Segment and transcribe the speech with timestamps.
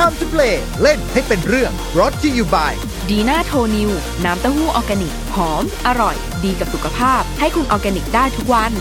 [0.00, 2.72] Time to play เล่นให้เป็นเรื่อง brought to you by
[3.10, 3.90] ดีน่าโทนิว
[4.24, 8.72] น้ำเต้าหู้ออร์แกนิก หอม อร่อย ดีกับสุขภาพ ให้คุณออร์แกนิกได้ทุกวัน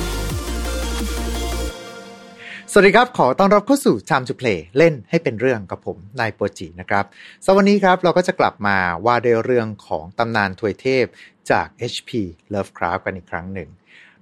[2.71, 7.05] สวัสดีครับ ขอต้อนรับเข้าสู่ Time to play เล่นให้เป็นเรื่องกับผม นายโปรจินะครับ
[7.45, 11.05] สวันนี้ครับเราก็จะกลับมาว่าด้วยเรื่องของตำนานทวยเทพ
[11.51, 12.09] จาก HP
[12.53, 13.69] Lovecraft กันอีกครั้งหนึ่ง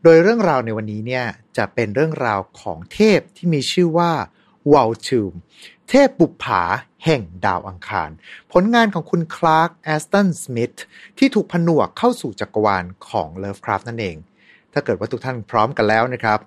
[0.04, 1.26] โดยเรื่องราวในวันนี้เนี่ย
[1.58, 4.12] จะเป็นเรื่องราวของเทพที่มีชื่อว่า
[4.74, 5.34] วอลทูม
[5.90, 6.64] เทพบุปผา
[7.06, 8.10] แห่งดาวอังคาร
[8.52, 10.80] ผลงานของคุณคลาร์กแอชตันสมิธ
[11.18, 14.18] ที่ถูกผนวกเข้าสู่จักรวาลของ Lovecraft นั่นเอง
[14.74, 16.40] ถ้าเกิดว่าทุกท่านพร้อมกันแล้วนะครับ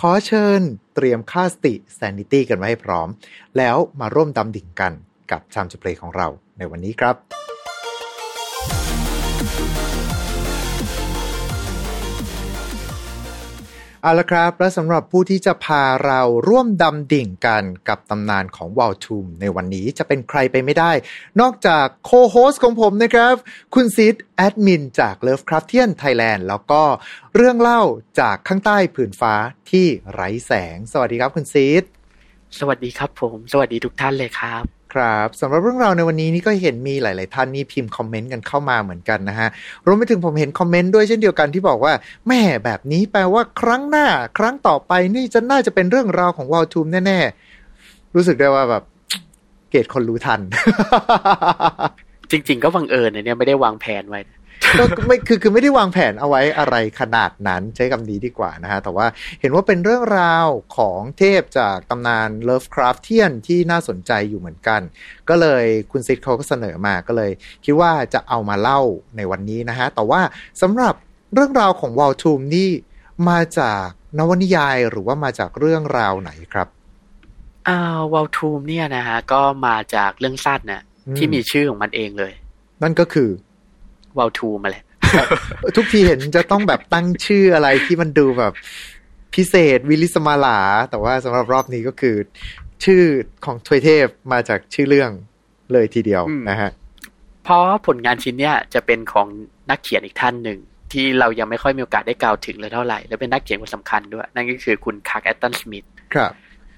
[0.00, 0.60] ขอเชิญ
[0.94, 3.08] เตรียมค่าสติ sanity กันไว้ให้พร้อม
[3.56, 4.92] แล้วมาร่วมดำดิ่งกัน
[5.30, 7.53] กับชามจุเพลของเราในวันนี้ครับ
[14.06, 20.92] เอาละครับ และสำหรับผู้ที่จะพาเราร่วมดำดิ่งกันกับตำนานของวอลทูมในวันนี้จะเป็นใครไปไม่ได้
[21.40, 23.34] นอกจากโคโฮสของผมนะครับ
[23.74, 26.82] คุณซีดแอดมินจาก Lovecraftian Thailand แล้วก็
[27.34, 27.82] เรื่องเล่า
[28.20, 29.34] จากข้างใต้ผืนฟ้า
[29.70, 31.82] ที่ไร้แสง สวัสดีครับคุณซีด
[32.58, 39.48] สวัสดีครับผม สวัสดีทุกท่านเลยครับ ครับสำหรับเรื่องราวในวันนี้นี่ก็เห็นมีหลาย ๆ ท่านนี่พิมพ์คอมเมนต์กันเข้ามาเหมือนกันนะฮะ
[39.86, 41.92] รวมไปถึงผมเห็นคอมเมนต์ด้วยเช่นเดียวกันที่บอกว่า
[42.28, 44.06] แม่แบบนี้แปลว่าครั้งหน้า
[44.38, 47.18] ครั้งต่อไปนี่จะน่าจะเป็นเรื่องราวของวอลทูมแน่
[47.68, 48.82] ๆ รู้สึกได้ว่าแบบ
[49.70, 50.40] เกตคนรู้ทัน
[52.30, 54.20] จริง ๆ ก็บังเอิญเนี่ยไม่ได้วางแผนไว้
[54.78, 59.06] ก็ไม่คือคือไม่ได้วางแผนเอาไว้อะไรขนาดนั้นใช้คำนี้ดีกว่านะฮะ แต่ว่า
[59.40, 64.80] เห็นว่าเป็นเรื่องราวของเทพจากตำนาน Lovecraftian ที่น่าสนใจอยู่เหมือนกัน
[65.28, 67.30] ก็เลยคุณซิดเขาก็เสนอมาก็เลย
[67.64, 68.80] คิดว่าจะเอามาเล่า
[69.16, 70.20] ในวันนี้นะฮะ แต่ว่า
[70.62, 70.94] สำหรับ
[71.34, 72.70] เรื่องราวของวอลทูมนี่
[73.28, 73.86] มาจาก
[74.18, 76.68] นวนิยายหรือว่ามาจากเรื่องราวไหนครับ
[77.68, 77.78] อ่า
[78.12, 82.32] วอลทูมเนี่ยนะฮะก็มาจากเรื่องสั้นน่ะอืมที่มีชื่อของมันเองเลย
[82.82, 83.28] นั่นก็คือ
[84.18, 84.84] วอลทูมาแหละ
[85.76, 88.52] ทุกทีเห็นจะต้องแบบตั้งชื่ออะไรที่มันดูแบบ
[89.34, 90.58] พิเศษวิลิศมาหรา
[90.90, 92.16] แต่ว่าสำหรับรอบนี้ก็คือ
[92.84, 93.02] ชื่อ
[93.44, 95.10] ของทวยเทพมาจากชื่อเรื่อง
[95.72, 96.70] เลยทีเดียวอืมนะฮะ
[97.44, 99.28] เพราะผลงานชิ้นเนี้ยจะเป็นของ
[99.70, 100.58] นักเขียนอีกท่านหนึ่ง
[100.92, 106.32] ที่เรายังไม่ค่อยมีโอกาสได้กล่าวถึงเลยเท่าไหร่ และเป็นนักเขียนคนสำคัญด้วย นั่นก็คือคุณคลาร์กแอชตันสมิธครับ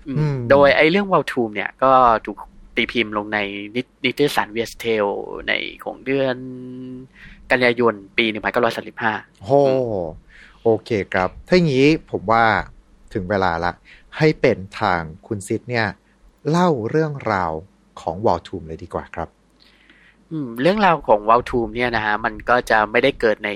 [0.09, 1.91] อืมอืมโดยไอ้เรื่องวอลทูมเนี่ยก็
[2.27, 2.39] ถูก
[2.77, 3.39] ตีพิมพ์ลงใน
[3.77, 5.06] นินิตยสาร Weird Tales
[5.49, 5.53] ใน
[5.84, 6.37] ของเดือน
[7.51, 8.25] กันยายนปี
[8.84, 9.51] 1935โห
[10.62, 12.45] โอเคครับ ถ้าอย่างนี้ผมว่า
[13.15, 13.73] ถึงเวลาละ
[14.17, 15.87] ให้เป็นทางคุณซิดเนี่ย
[16.51, 17.53] เล่าเรื่องราว
[18.01, 19.29] ของวอลทูมเลยดีกว่าครับ
[20.31, 23.51] อืมเรื่องราวของว l ลทูมเนี่ยนะฮะ มันก็จะไม่ได้เกิดใน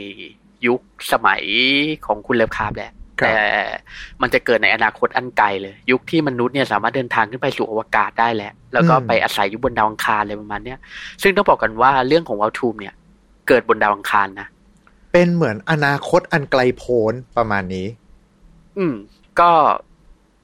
[0.66, 0.80] ยุค
[1.12, 1.42] สมัย
[2.06, 3.38] ของคุณเลฟคาร์บแหละครับแต่
[4.20, 10.78] มันจะเกิดในอนาคตอันไกลเลย ยุคที่มนุษย์เนี่ยสามารถเดินทางขึ้นไปสู่อวกาศได้แหละแล้วก็ไปอาศัยอยู่บนดาวอังคารอะไรประมาณเนี้ย
[11.22, 12.94] ซึ่งต้องบอกกันว่าเรื่องของว l ลทูมเนี่ย
[13.50, 14.48] เกิดบนดาวอังคารนะ
[15.12, 17.86] เป็นเหมือนอนาคตอันไกลโพ้นประมาณนี้
[18.78, 18.94] อืม
[19.40, 19.50] ก็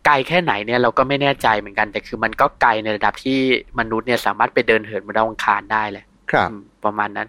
[0.06, 3.38] ไกลแค่ไหนเนี่ยเราก็ไม่แน่ใจเหมือนกัน แต่คือมันก็ไกลในระดับที่
[3.78, 7.28] มนุษย์เนี่ยสามารถไปเดินเหินบนดาวอังคารได้แหละครับอืมประมาณนั้น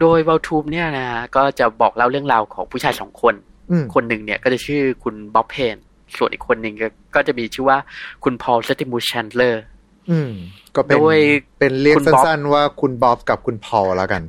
[0.00, 3.34] โดยวอลทูมเนี่ยนะฮะก็จะบอกเล่าเรื่องราวของผู้ชายสองคน
[3.70, 5.76] อืมคนหนึ่งเนี่ยก็จะชื่อคุณบ๊อบเพน
[6.16, 7.78] ส่วนอีกคนหนึ่งก็ก็จะมีชื่อว่า
[8.24, 9.62] คุณพอลเซปติมัสแชนเลอร์
[10.10, 10.32] อืม
[10.76, 11.18] ก็เป็นโดย
[11.58, 14.22] เป็นเรียกคุณบ๊อบสั้นๆว่าคุณบ๊อบกับคุณพอลแล้วกัน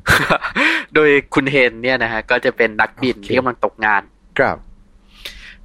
[0.95, 4.01] โดยคุณเฮนเนี่ยนะฮะ ก็จะเป็นนักบินโอเคที่กำลังตกงาน
[4.39, 4.57] ครับ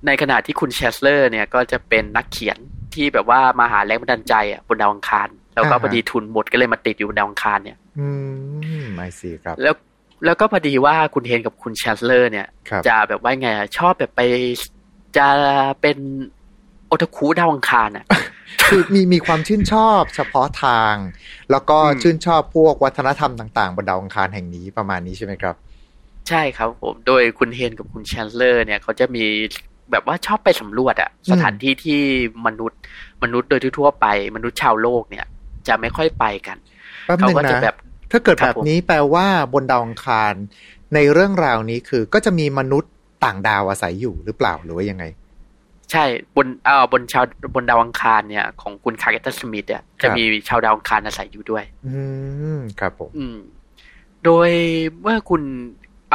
[0.07, 2.59] ในขณะที่คุณแชนเลอร์ เนี่ยก็จะเป็นนักเขียน
[2.95, 8.09] ที่แบบว่ามาหาแรงบันดาลใจอะบนดาวอังคาร แล้วก็อ่าฮะพอดีทุนหมดก็เลยมาติดอยู่บนดาวอังคารเนี่ย อื
[8.83, 9.75] มไม่สิครับ แล้ว
[10.25, 14.21] แล้วก็พอดีว่าคุณเฮนกับคุณแชนเลอร์ เนี่ยครับจะแบบว่าไงอะชอบแบบไป
[15.19, 15.29] จะ
[15.81, 15.99] เป็น
[16.91, 18.05] โอทาคุดาวอังคารอะ
[18.69, 20.95] คือมีมีความชื่นชอบเฉพาะทาง
[21.51, 25.55] แล้วก็อืมชื่นชอบพวกวัฒนธรรมต่างๆ บนดาวอังคารแห่งนี้ประมาณนี้ใช่ไหมครับ
[26.29, 29.25] ใช่ครับผม โดยคุณเฮนกับคุณแชนเลอร์เนี่ยเขาจะมี
[29.91, 32.01] แบบว่าชอบไปสำรวจอะสถานที่ที่
[32.47, 32.81] มนุษย์
[33.23, 34.07] มนุษย์โดยทั่วๆไป
[34.37, 35.27] มนุษย์ชาวโลกเนี่ย
[35.69, 36.57] จะไม่ค่อยไปกัน
[37.07, 37.75] แป๊บหเขานึ่งก็จะนะแบบ
[38.13, 40.35] ถ้าเกิดครัแบบบผมนี้แปลว่าบนดาวอังคาร
[40.95, 42.93] ในเรื่องราวนี้คือก็จะมีมนุษย์
[43.25, 45.05] ต่างดาวอาศัยอยู่หรือเปล่าหรือว่ายังไง
[45.93, 46.05] ใช่
[46.37, 52.01] บนเอ่อบนชาวบนดาวอังคารเนี่ย ของคุณคลาร์กแอชตันสมิธเนี่ยครัจะมีชาวดาวอังคารอาศัยอยู่ด้วย อื
[52.57, 53.37] มครับผมอืม
[54.25, 54.51] โดย
[55.01, 55.43] เมื่อคุณ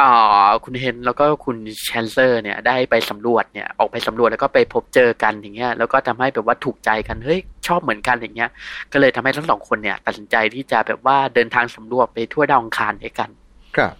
[0.00, 8.50] อ่าคุณเฮนแล้วก็คุณแชนเลอร์เนี่ย ได้ไปสำรวจเนี่ย ออกไปสำรวจแล้วก็ไปพบเจอกันอย่างเงี้ย แล้วก็ทำให้แบบว่าถูกใจกันเฮ้ยชอบเหมือนกันอย่างเงี้ย
[8.92, 13.30] ก็เลยทำให้ทั้งสองคนเนี่ย ตัดสินใจที่จะแบบว่าเดินทางสำรวจไปทั่วดาวอังคารด้วยกัน
[13.76, 13.94] ครับ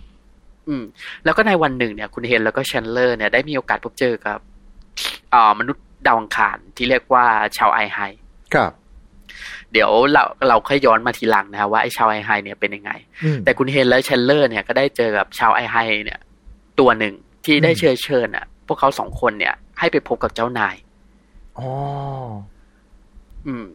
[0.68, 0.84] อืม
[1.24, 4.55] แล้วก็ในวันหนึ่งเนี่ย คุณเฮนแล้วก็เชนเลอร์เนี่ยได้มีโอกาสพบเจอกับอ่า
[5.58, 7.24] มนุษย์ดาวอังคารที่เรียกว่า
[7.56, 7.98] ชาวไอไฮ
[8.54, 8.72] ครับ
[9.72, 12.92] เดี๋ยวเราเราค่อยย้อนมาทีหลังนะว่าไอ้ชาวไอไฮเนี่ยเป็นยังไง
[13.44, 16.20] แต่คุณเฮนและเชนเลอร์เนี่ยก็ได้เจอกับชาวไอไฮเนี่ย
[16.80, 20.74] ตัวหนึ่งที่ได้เชิญเชิญอะ พวกเขาสองคนเนี่ย ให้ไปพบกับเจ้านาย
[21.58, 21.68] อ๋อ
[23.46, 23.66] อืม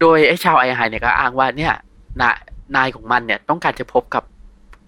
[0.00, 1.72] โดยไอ้ชาวไอไฮเนี่ยก็อ้างว่าเนี่ย
[2.20, 2.30] นา
[2.76, 4.22] นายของมันเนี่ย ต้องการจะพบกับ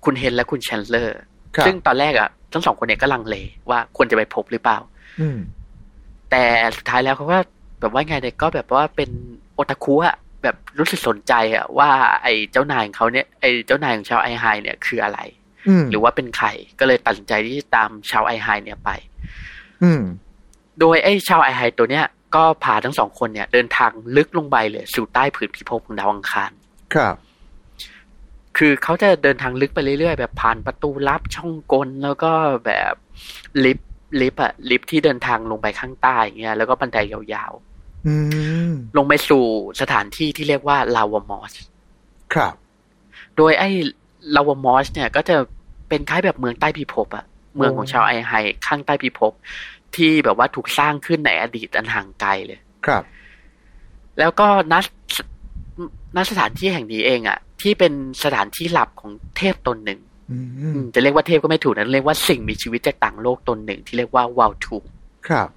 [0.04, 1.18] คุณเฮนและคุณเชนเลอร์
[1.66, 3.36] ซึ่งตอนแรกอะทั้งสองคนเนี่ยก็ลังเล
[3.70, 4.78] ว่าควรจะไปพบหรือเปล่า
[5.20, 5.38] อืม
[6.34, 7.38] แต่สุดท้ายแล้วเขาก็
[7.80, 9.10] แบบว่าไงเนี่ยก็แบบว่าเป็น
[9.54, 11.90] โอตาคุอะแบบรู้สึกสนใจอะว่า
[12.22, 15.18] ไอ้เจ้านายของเขาเนี่ยไอ้เจ้านายของชาวไอไฮเนี่ยคืออะไร
[15.90, 16.46] หรือว่าเป็นใคร
[16.78, 18.90] ก็เลยตัดสินใจที่ตามชาวไอไฮเนี่ยไป
[19.82, 20.02] อืม
[20.80, 22.04] โดยไอ้ชาวไอไฮตัวเนี้ย
[22.34, 26.50] ก็พาทั้งสองคนเนี่ย เดินทางลึกลงไปเลยสู่ใต้ผืนพิภพของดาวอังคาร
[26.94, 27.16] ครับ
[28.56, 32.32] คือเขาจะเดินทางลึกไปเรื่อยๆ แบบผ่านประตูลับช่องกลแล้วก็
[32.66, 32.92] แบบ
[33.64, 38.14] ลิฟต์ ลิฟต์อะลิฟต์ที่เดินทางลงไปข้างใต้เงี้ยแล้วก็บันไดยาวๆอื
[38.68, 39.44] มลงไปสู่
[39.80, 41.52] สถานที่ที่เรียกว่าลาวามอส
[42.34, 42.54] ครับ
[43.36, 43.68] โดยไอ้
[44.36, 45.36] ลาวามอส เนี่ย ก็จะ
[45.88, 47.24] เป็นคล้ายแบบเมืองใต้พิภพอะ
[47.56, 48.32] เมืองของชาวไอไฮ
[48.66, 49.32] ข้างใต้พิภพ
[49.96, 53.02] ที่แบบว่าถูกสร้างขึ้นในอดีตอันห่างไกลเลย ครับ
[54.18, 54.78] แล้วก็นั
[56.16, 57.92] ณสถานที่แห่งนี้เองอะที่เป็น
[58.24, 60.13] สถานที่หลับของเทพตนหนึ่งอืม
[60.94, 64.76] จะเรียกว่าเทพก็ไม่ถูกนะเรียกว่าสิ่งมีชีวิตจากต่างโลกตนหนึ่งที่เรียกว่าวาลทู
[65.28, 65.48] ครับ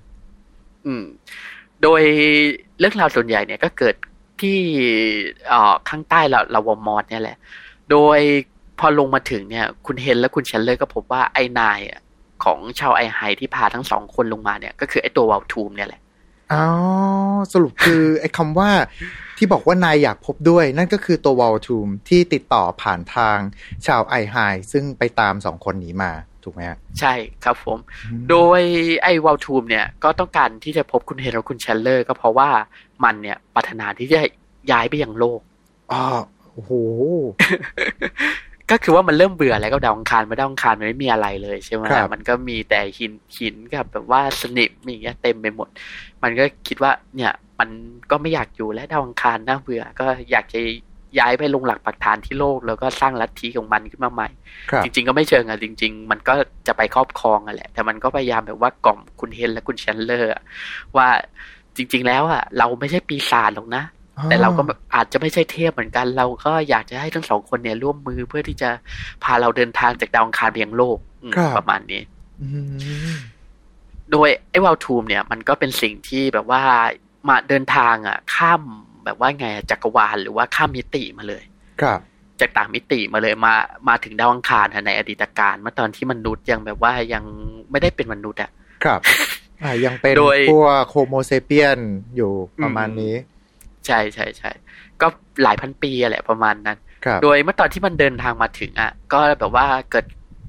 [0.85, 1.05] อืม
[1.81, 2.01] โดย
[2.79, 3.95] เรื่องราวส่วนใหญ่เนี่ยก็เกิด
[4.41, 4.57] ที่
[5.47, 7.37] เอ่อข้างใต้เราเราวมอดเนี่ยแหละ
[7.91, 8.19] โดย
[8.79, 12.01] พอลงมาถึงเนี่ย คุณเฮนและคุณเชนเลอร์ก็พบว่าไอ้นายอะ
[12.43, 16.01] ของชาวไอไฮที่พาทั้งสองคนลงมาเนี่ย ก็คือไอ้ตัววอลทูมเนี่ยแหละ
[16.53, 16.63] อ๋อ
[17.53, 18.69] สรุปคือไอ้คำว่า
[19.37, 23.37] ที่บอกว่านายอยากพบด้วย นั่นก็คือตัววอลทูมที่ติดต่อผ่านทาง
[23.85, 24.35] ชาวไอไฮ
[24.71, 26.11] ซึ่งไปตามสองคนนี้มา
[26.43, 27.13] ถูกไหมฮะใช่
[27.43, 27.77] ครับผม
[28.29, 28.61] โดย
[29.03, 32.49] ไอ้วอลทูมเนี่ยก็ต้องการที่จะพบคุณเฮนและคุณเชนเลอร์ ก็เพราะว่า
[33.03, 34.21] มันเนี่ยปรารถนาที่จะ
[34.71, 35.39] ย้ายไปยังโลก
[35.91, 36.03] อ๋อ
[36.51, 36.71] โอ้โห
[38.71, 45.69] ก็คือว่ามันเริ่มเบื่อแล้วก็ดาวอังคารมาดาวอังคารมันไม่มีอะไรเลยใช่ไหมครับมันก็มีแต่หินหินกับแบบว่าสนิมอย่างเงี้ยเต็มไปหมด
[46.23, 47.69] มันก็คิดว่าเนี่ย มัน
[48.11, 50.59] ก็ไม่อยากอยู่และดาวอังคารน่าเบื่อ ก็อยากจะ
[51.19, 54.29] ย้ายไปลงหลักปักฐานที่โลก แล้วก็สร้างลัทธิของมันขึ้นมาใหม่
[54.71, 56.33] ครับจริง ๆ ก็ไม่เชิงอะจริง ๆ มันก็
[56.67, 60.41] จะไปครอบครองอะแหละ แต่มันก็พยายามแบบว่ากล่อมคุณเฮนและคุณแชนเลอร์อะ
[60.97, 61.07] ว่า
[61.75, 63.83] จริง ๆ แล้วอะเราไม่ใช่ปีศาจหรอกนะ
[64.25, 68.69] แต่เราก็แบบอาจจะไม่ใช่เทพเหมือนกัน เราก็อยากจะให้ทั้งสองคนเนี่ยร่วมมือเพื่อที่จะ
[69.23, 72.01] พาเราเดินทางจากดาวอังคารไปยังโลกอืมครับประมาณนี้
[72.41, 72.47] อื
[73.13, 73.17] ม
[74.11, 76.61] โดยไอ้วาลทูมเนี่ยมันก็เป็นสิ่งที่แบบว่า
[77.29, 78.61] มาเดินทางอะข้าม
[79.05, 81.43] แบบว่าไงอะจักรวาลหรือว่าข้ามมิติมาเลย
[81.81, 81.99] ครับ
[82.39, 83.53] จากต่างมิติมาเลยมา
[83.89, 87.23] มาถึงดาวอังคารอะในอดีตการเมื่อตอนที่มนุษย์ยังแบบว่ายัง
[87.71, 88.51] ไม่ได้เป็นมนุษย์อะ
[88.83, 88.99] ครับ
[89.63, 91.79] อ่ายังเป็นโดยพวกโฮโมเซเปียน
[92.15, 92.31] อยู่
[92.63, 93.15] ประมาณนี้
[93.85, 94.51] ใช่ใช่ใช่
[95.01, 95.07] ก็
[95.43, 100.05] หลายพันปีอะแหละประมาณนั้นครับโดยเมื่อตอนที่มันเดินทางมาถึงอะก็แบบว่าเกิด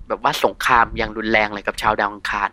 [0.09, 2.51] แบบว่าสงครามอย่างรุนแรงเลยกับชาวดาวอังคาร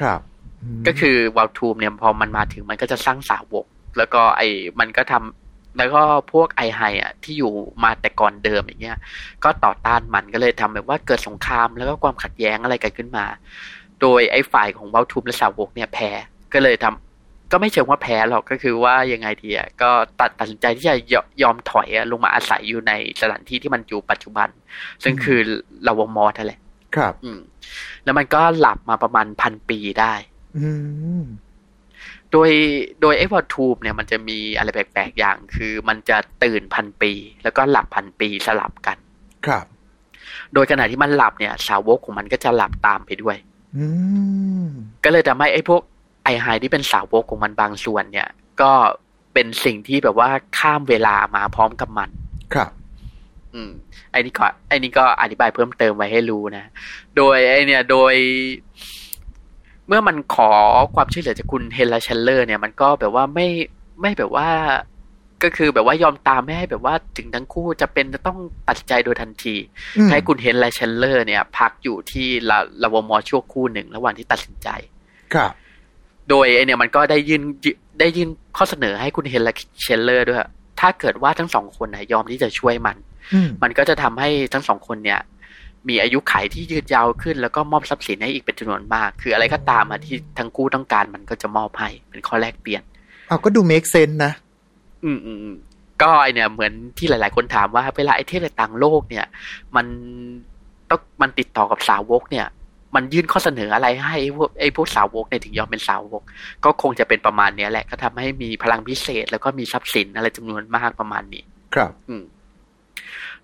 [0.00, 0.37] ครับม
[0.86, 3.66] ก็คือวอลทูมเนี่ยพอมันมาถึงมันก็จะสร้างสาวก
[3.98, 4.48] แล้วก็ไอ้
[4.80, 6.02] มันก็ทำแล้วก็
[6.32, 7.52] พวกไอไฮอะที่อยู่
[7.82, 8.98] มาแต่ก่อนเดิมอย่างเงี้ย
[9.44, 13.26] ก็ต่อต้านมันก็เลยทำแบบว่าเกิดสงครามแล้วก็ความขัดแย้งอะไรกันขึ้นมา
[14.00, 16.10] โดยไอ้ฝ่ายของวาลทูมและสาวกเนี่ยแพ้
[16.54, 19.90] ก็เลยทำก็ไม่เชิงว่าแพ้หรอกก็คือว่ายังไงดีอะก็
[20.20, 24.48] ตัดตัดสินใจที่จะยยอมถอยอะลงมาอาศัยอยู่ในสถานที่ที่มันอยู่ปัจจุบัน
[25.02, 25.38] ซึ่งคือ
[25.86, 26.60] ลาวมอสนั่นแหละ
[26.96, 27.40] ครับ อืม
[28.04, 30.37] แล้วมันก็หลับมาประมาณพันปีได้อืม
[32.32, 32.50] โดย
[33.00, 37.12] โดยไอ้วอทูมเนี่ยมันจะมีอะไรแปลกๆอย่าง คือมันจะตื่นพันปี
[37.42, 38.96] แล้วก็หลับพันปีสลับกัน
[39.46, 39.66] ครับ
[40.54, 43.36] โดยขณะที่มันหลับเนี่ย สาวกของมันก็จะหลับตามไปด้วย
[43.76, 43.86] อื
[44.64, 44.66] ม
[45.04, 45.82] ก็เลยทำให้ไอ้พวก
[46.24, 48.28] ไอไฮที่เป็นสาวกของมันบางส่วนเนี่ย
[48.62, 48.72] ก็
[49.34, 50.28] เป็นสิ่งที่แบบว่า
[50.58, 52.10] ข้ามเวลามาพร้อมกับมัน
[52.54, 52.70] ครับ
[53.54, 53.70] อืม
[54.10, 56.64] ไอ้นี่ก็ไอ้นี่ก็อธิบายเพิ่มเติมไว้ให้รู้นะ
[57.16, 58.14] โดยไอ้เนี่ย โดย
[59.88, 60.50] เมื่อมันขอ
[60.94, 63.48] ความช่วยเหลือจากคุณเฮนและเชลเลอร์เนี่ยมันก็แบบว่าไม่
[64.00, 64.48] ไม่แบบว่า
[65.42, 69.54] ก็คือแบบว่ายอมตามไม่ให้แบบว่าถึงทั้งคู่จะเป็นจะต้องตัดสินใจโดยทันที
[69.98, 74.68] อืมให้คุณเฮนและเชนเลอร์เนี่ย พักอยู่ที่ลาลาวอมอสชั่วครู่หนึ่งระหว่างที่ตัดสินใจ
[75.34, 75.52] ครับ
[76.28, 77.42] โดยไอเนี่ยมันก็ได้ยื่น
[78.00, 80.40] ได้ยื่นข้อเสนอให้คุณเฮนและเชนเลอร์ด้วย
[80.80, 82.96] ถ้าเกิดว่าทั้งสองคนนะยอมที่จะช่วยมัน
[83.34, 85.20] อืมมันก็จะทำให้ทั้งสองคนเนี่ย
[85.88, 92.82] มีอายุขัยที่ยืดยาวขึ้น แล้วก็มอบทรัพย์สินให้อีกเป็นจำนวนมาก คืออะไรก็ตามอะที่ทั้งคู่ต้องการมันก็จะมอบให้เป็นข้อแลกเปลี่ยน
[93.28, 94.32] เอาก็ดู make sense นะ
[95.04, 95.56] อืมอืมอืม
[96.02, 99.26] ก็ไอเนี่ยเหมือนที่หลาย ๆ คนถามว่าเวลาไอเทพในต่างโลกเนี่ย
[99.76, 99.86] มัน
[100.90, 102.46] ต้องมันติดต่อกับสาวกเนี่ย
[102.94, 106.22] มันยื่นข้อเสนออะไรให้พวกไอ้พวกสาวกเนี่ยถึงยอมเป็นสาวก
[106.64, 111.42] ก็คงจะเป็นประมาณเนี้ยแหละก็ทำให้มีพลังพิเศษ แล้วก็มีทรัพย์สินอะไรจำนวนมากประมาณนี้
[111.74, 112.24] ครับ อืม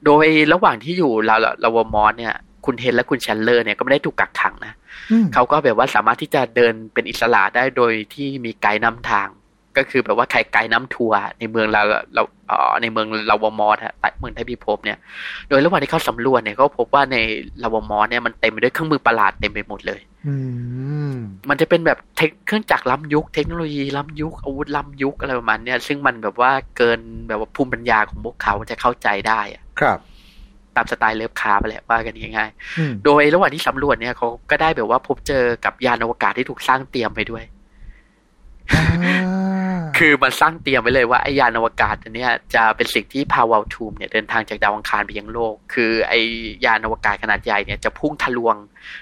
[0.07, 2.35] โดยระหว่างที่อยู่ลาลาวมอสเนี่ย
[2.67, 4.75] คุณเทนและคุณแชนเลอร์เนี่ยก็ไม่ได้ถูกกักขังนะ
[5.11, 9.29] อืมเขาก็แบบว่าสามารถที่จะเดินเป็นอิสระได้โดยที่มีไกด์นำทาง
[9.77, 11.83] ก็คือแบบว่าใครไกด์นำทัวร์ในเมืองเรา
[12.15, 14.99] เราเอ่อในเมืองลาวมอสฮะใต้เมืองไทยพิภพเนี่ย
[15.49, 17.17] โดยระหว่างที่เขาสำรวจเนี่ยก็พบว่าใน
[17.63, 20.35] ลาวมอสเนี่ยมันเต็มไปด้วยเครื่องมือประหลาดเต็มไปหมดเลยอื
[21.11, 21.15] ม
[21.49, 29.99] มันจะเป็นแบบเทคเครื่องจักรล้ำยุค เทคโนโลยีล้ำยุคอาวุธล้ำยุคอะไรประมาณเนี้ยซึ่งมันแบบว่าเกินแบบว่าภูมิปัญญาของพวกเขาจะเข้าใจได้อะ ครับ
[30.77, 37.45] ตามสไตล์ Lovecraft ไปแหละว่ากันง่ายอืมๆโดยระหว่างที่สำรวจเนี่ยเขาก็ได้แบบว่าพบเจอกับยานอวกาศที่ถูกสร้างเตรียมไปด้วย
[38.73, 38.85] อ่า
[39.99, 46.21] คือมันสร้างเตรียมไว้เลยว่าไอ้ยานอวกาศอันเนี้ยจะเป็นสิ่งที่พาวอลทูมเนี่ยเดินทางจากดาวอังคารไปยังโลก คือไอ้
[46.65, 48.57] ยานอวกาศขนาดใหญ่เนี่ยจะพุ่งทะลวง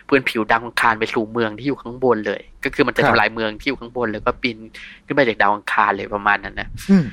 [0.09, 4.59] พื้นผิวดาวอังคารไปสู่เมืองที่อยู่ข้างบนเลย ก็คือมันจะทำลายเมืองที่อยู่ข้างบนเลยก็บิน
[5.07, 7.05] ขึ้นไปจากดาวอังคารเลยประมาณนั้นนะอืม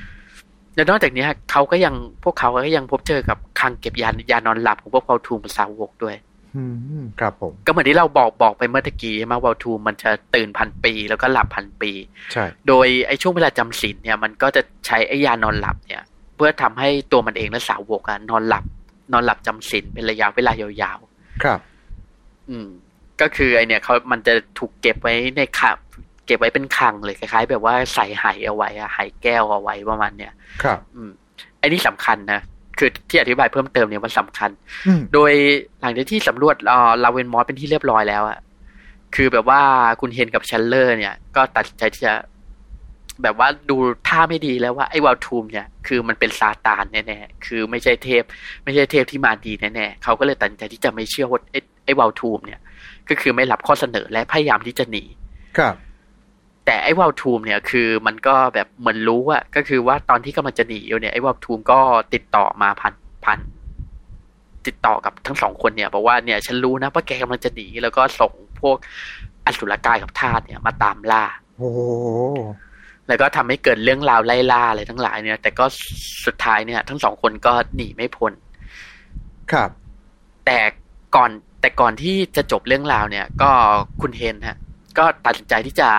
[0.80, 1.94] แล้วนอกจากนี้เขาก็ยัง
[2.24, 6.16] พวกเขาก็ยังพบเจอกับคลังเก็บยานยานอนหลับของพวกพาวทูมสาวกด้วย
[6.56, 6.64] อื
[7.02, 11.92] มครับผม ก็เหมือนที่เราบอกบอกไปเมื่อตะกี้ใช่ไหมวาทูมันจะตื่นพันปี แล้วก็หลับพันปี
[12.32, 16.02] ใช่ โดยไอ้ช่วงเวลาจำศีลเนี่ยมันก็จะใช้ไอ้ยานอนหลับเนี่ย
[16.36, 18.64] เพื่อทำให้ตัวมันเองและสาวกอะนอนหลับ
[19.12, 20.98] นอนหลับจำศีลเป็นระยะเวลายาว
[21.42, 22.68] ครับๆอืม
[23.20, 30.32] ก็คือไอเนี่ยเขามันจะถูกเก็บไว้ในคังเเก็บไว้เป็นคลังเลยคล้ายๆ แบบว่าใส่ไหเอาไว้อะไหแก้วเอาไว้ประมาณเนี่ย
[30.62, 31.10] ครับ อืม
[31.58, 32.40] ไอ้นี่สำคัญนะ
[32.78, 34.50] คือที่อธิบายเพิ่มเติมเนี่ยมันสำคัญ
[34.86, 35.32] อืมโดย
[35.80, 38.38] หลังจากที่สำรวจเอ่อลาวอมอสเป็นที่เรียบร้อยแล้วอะ
[39.14, 39.60] คือแบบว่า
[40.00, 42.14] คุณเฮนกับเชนเลอร์ เนี่ย ก็ตัดสินใจที่จะ
[43.22, 43.76] แบบว่าดู
[44.08, 48.22] ท่าไม่ดีแล้วว่าไอ้วอลทูมเนี่ยคือมันเป็นซาตานแน่ๆ คือไม่ใช่เทพ
[48.64, 52.60] ไม่ใช่เทพที่มาดีแน่ๆเขาก็เลยตัดสินใจที่จะไม่เชื่อว่าไอ้ไอ้วอลทูมเนี่ย
[53.08, 55.04] ก็คือไม่รับข้อเสนอและพยายามที่จะหนี
[55.58, 55.74] ครับ
[56.70, 61.78] แต่ไอ้วาลทูมเนี่ยคือมันก็แบบเหมือนรู้อะก็คือว่าตอนที่กำลังจะหนีอยู่เนี่ยไอ้วาลทูมก็
[62.14, 63.38] ติดต่อมาผ่านผ่าน
[64.66, 68.76] ติดต่อกับทั้งสองคนเนี่ยบอกว่าเนี่ยฉันรู้นะว่าแกกำลังจะหนีแล้วก็ส่งพวก
[69.46, 71.24] อสุรกายกับทาสเนี่ยมาตามล่า
[71.58, 71.80] โอ้โห
[73.08, 75.64] แล้วก็ทำให้เกิดเรื่องราวไล่ล่าอะไรทั้งหลายเนี่ย แต่ก็
[76.26, 78.32] สุดท้ายเนี่ย ทั้งสองคนก็หนีไม่พ้น
[79.52, 79.70] ครับ
[80.46, 80.58] แต่
[81.16, 83.50] ก่อนแต่ก่อนที่จะจบเรื่องราวเนี่ย ก็
[84.00, 84.58] คุณเฮนฮะ
[84.98, 85.90] ก็ตัดสินใจที่จะ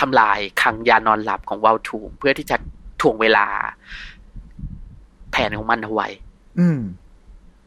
[0.00, 2.56] ทำลายคลังยานอนหลับของวาลทูมเพื่อที่จะ
[3.00, 3.46] ถ่วงเวลา
[5.32, 6.08] แผนของมันเอาไว้
[6.60, 6.80] อืม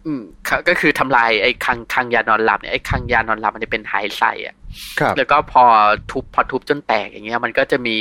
[0.06, 4.56] อืมก็ก็คือทำลายไอ้คลังคลังยานอนหลับเนี่ยไอ้คลังยานอนหลับมันจะเป็นไฮไซอะ
[5.00, 5.64] ครับแล้วก็พอ
[6.12, 7.96] ทุบพอทุบจนแตกอย่างเงี้ย มันก็จะมี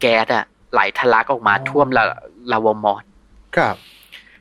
[0.00, 2.04] แก๊สอะไหลทะลักออกมาอ๋อท่วมละ
[2.52, 3.04] ลาวามอส
[3.56, 3.76] ครับ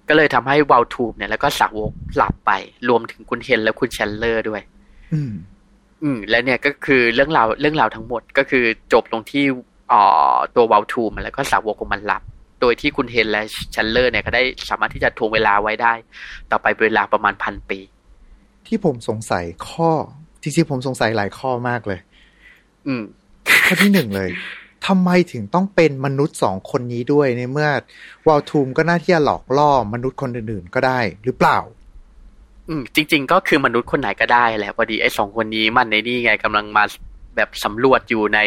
[0.07, 2.51] ก็เลยทำให้วาลทูมเนี่ยแล้วก็สาวกหลับไป
[2.89, 4.61] รวมถึงคุณเฮนและคุณแชนเลอร์ด้วย
[5.13, 5.33] อืม
[6.03, 9.45] อืม และเนี่ยก็คือเรื่องราวเรื่องราวทั้งหมดก็คือจบลงที่
[9.91, 10.01] อ่
[10.33, 12.23] อตัววาลทูมแล้วก็สาวกของมันหลับ
[12.61, 13.43] โดยที่คุณเฮนและ
[13.75, 15.93] ชันเลอร์เนี่ยก็ได้สามารถที่จะทวงเวลาไว้ได้
[16.51, 17.79] ต่อไปเป็นเวลาประมาณพันปี
[18.67, 19.91] ที่ผมสงสัยข้อ
[20.41, 21.99] จริงๆผมสงสัยหลายข้อมากเลย
[22.87, 23.03] อืม
[23.65, 24.29] ข้อที่หนึ่งเลย
[24.87, 27.69] ทำไมถึงต้องเป็นมนุษย์สองคนนี้ด้วยในเมื่อ
[28.27, 31.57] วอลทูมก็น่าที่จะหลอกล่อมนุษย์คนอื่นๆก็ได้ หรือเปล่า
[32.69, 36.83] อืมจริง ๆ ก็คือมนุษย์คนไหนก็ได้แหละพอดีไอ้สองคนนี้มันในนี่ไงกำลังมา
[37.35, 38.39] แบบสำรวจอยู่ใน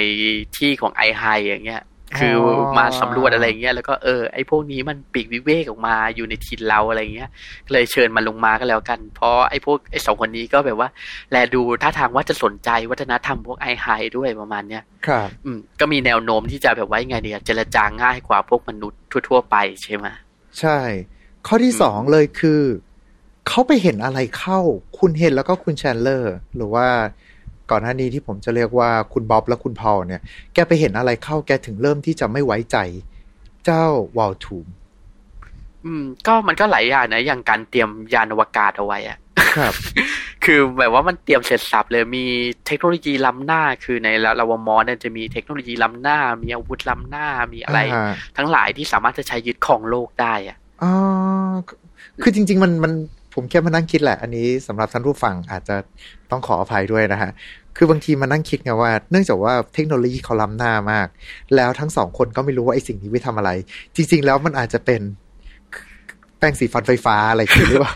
[0.56, 1.82] ที่ของไอไฮอย่างเงี้ย
[2.18, 7.30] คือออมาสำรวจอะไรเงี้ยแล้วก็เออไอ้พวกนี้มันปีกวิเวกออกมาอยู่ในถิ่นเราอะไรเงี้ย
[7.66, 10.88] ก็เลยเชิญมันลงมาก็แล้วกัน เพราะไอ้พวกไอ้สองคนนี้ก็แบบว่า
[11.30, 13.86] แลดูท่าทางว่าจะสนใจวัฒนธรรมพวกไอไฮ
[14.16, 20.06] ด้วยประมาณเนี้ยครับ อืมก็มีแนวโน้มที่จะแบบว่ายังไงเนี่ยเจรจาง่ายกว่าพวกมนุษย์ทั่ว ๆ ไปใช่ไหม
[20.60, 20.78] ใช่
[21.46, 22.60] ข้อที่สองเลยคือ
[23.48, 24.60] เขาไปเห็นอะไรเข้า
[24.98, 26.86] คุณเห็นแล้วก็คุณแชนเลอร์ หรือว่า
[27.70, 30.22] ก่อนหน้านี้ที่ผมจะเรียกว่าคุณบ๊อบและคุณพอลเนี่ย
[30.54, 32.76] แกไปเห็นอะไรเข้า แกถึงเริ่มที่จะไม่ไว้ใจ
[33.64, 34.66] เจ้าวอลทูม
[35.84, 39.18] อืม ก็มันก็หลายอย่างนะ อย่างการเตรียมยานอวกาศเอาไว้อะ
[39.56, 39.74] ครับ
[40.44, 42.24] คือแบบว่ามันเตรียมเสร็จสับเลยมี
[42.66, 44.08] เทคโนโลยีล้ำหน้า คือใน
[44.40, 50.92] ลาวามอสเนี่ยจะมีเทคโนโลยีล้ำหน้า มีอาวุธล้ำหน้ามีอะไรอ่าฮะทั้งหลายที่สามารถจะใช้ยึดครองโลกได้อะอ๋อ
[52.22, 52.92] คือจริง ๆ มันมัน
[53.34, 55.76] ผมแค่มานั่งคิดแหละ อันนี้สำหรับท่านผู้ฟังอาจจะ
[56.30, 57.30] ต้องขออภัยด้วยนะฮะ
[57.76, 61.08] คือบางทีมานั่งคิดไงว่า เนื่องจากว่าเทคโนโลยีเขาล้ำหน้ามาก
[61.56, 63.50] แล้วทั้งสองคนก็ไม่รู้ว่าไอ้สิ่งนี้ไว้ทำอะไร
[63.96, 65.00] จริง ๆ แล้วมันอาจจะเป็น
[66.38, 67.94] แป้งสีฟันไฟฟ้าอะไรอย่างนี้หรือเปล่า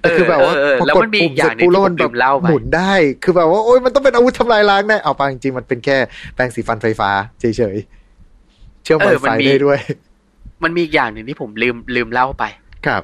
[0.00, 2.92] แต่คือแบบว่าเออพอแล้วกดมันมีปุ่อีมกอเสร็ย่าจงหนึ่ปุ๊บงแล้วที่ผมันมแบลืบมเล่าไปหมุนได้
[3.22, 5.96] คือแบบว่าโอ๊ยมันต้องเป็นอาวุธทำลายล้างแน่เอาไปจริงๆมันเป็นแค่
[6.34, 9.78] แป้งสีฟันไฟฟ้าเฉยๆเชื่อมไวเออไฟมันมีได้ด้วย
[10.64, 12.44] มันมีอีกอย่างหนึ่งที่ผมลืมลืมเล่าไป
[12.86, 13.02] ครับ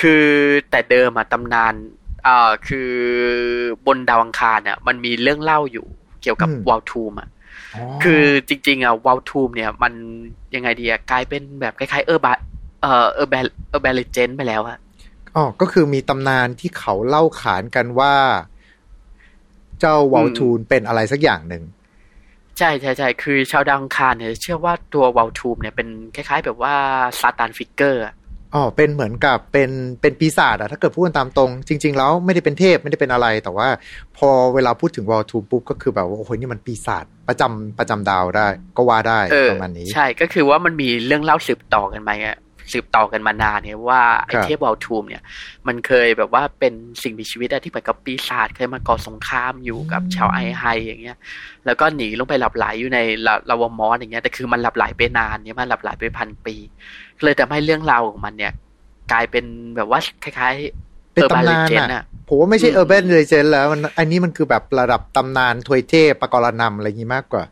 [0.00, 0.24] คือ
[0.70, 1.74] แต่เดิมอะตำนาน
[2.26, 2.92] อ่าคือ
[3.86, 5.86] บนดาวอังคารเนี่ยมันมีเรื่องเล่าอยู่
[6.22, 7.28] เกี่ยวกับอืมวอลทูมอะ
[7.74, 9.92] อ๋อคือจริง ๆอะวอลทูมเนี่ย มัน
[10.54, 12.32] ยังไงดีอะกลายเป็นแบบคล้ายๆ urba
[12.82, 13.34] เอ่อ urba
[13.68, 14.78] urban legend ไปแล้วอะ
[15.36, 18.14] อ๋อก็คือมีตำนานที่เขาเล่าขานกันว่า
[19.80, 21.62] เจ้าวอลทูมเป็นอะไรสักอย่างหนึ่ง
[22.58, 26.74] ใช่ใช่ใช่คือชาวดาวอังคารเนี่ย เชื่อว่าตัววอลทูมเนี่ยเป็นคล้าย ๆ แบบว่า
[27.20, 28.14] ซาตาน figure อะ
[28.54, 33.68] อ๋อเป็นเหมือนกับเป็นเป็นปีศาจอะถ้าเกิดพูดกันตามตรง จริง ๆ แล้วไม่ได้เป็นเทพไม่ได้เป็นอะไร แต่ว่า
[34.18, 42.38] พอเวลาพูดถึงวอลทูมปุ๊บก็คือแบบว่าโอ้โหนี่มันปีศาจประจำประจำดาวได้ ก็ว่าได้เออประมาณนี้ ใช่ก็คือว่ามันมีเรื่องเล่าสืบต่อกันมาอะ
[42.72, 45.22] สืบต่อกันมานานเนี่ยว่าไอ้ครับเทพวอลทูมเนี่ย
[45.66, 51.16] มันเคยแบบว่าเป็นสิ่งมีชีวิตอะที่เหมือนกับปีศาจเคยมาก่อสงครามอยู่กับชาวไอไฮอย่างเงี้ย
[51.66, 56.54] แล้วก็หนีลงไปหลับไหลอยู่ในลาลาวอมอสอย่างเงี้ยแต่คือมันหลับไหลไปนานเนี่ยมันหลับไหลไปพันปี
[57.24, 58.52] เลยทำให้เรื่องราวของมันเนี่ย
[59.12, 59.44] กลายเป็น
[59.76, 67.44] แบบว่าคล้ายๆเป็นตำนานเจนอะอะผมว่าไม่ใช่อืม urban legend แล้วมันอันนี้มันคือแบบระดับตำนานทวยเทพปกรณำอะไรอย่างนี้มากกว่า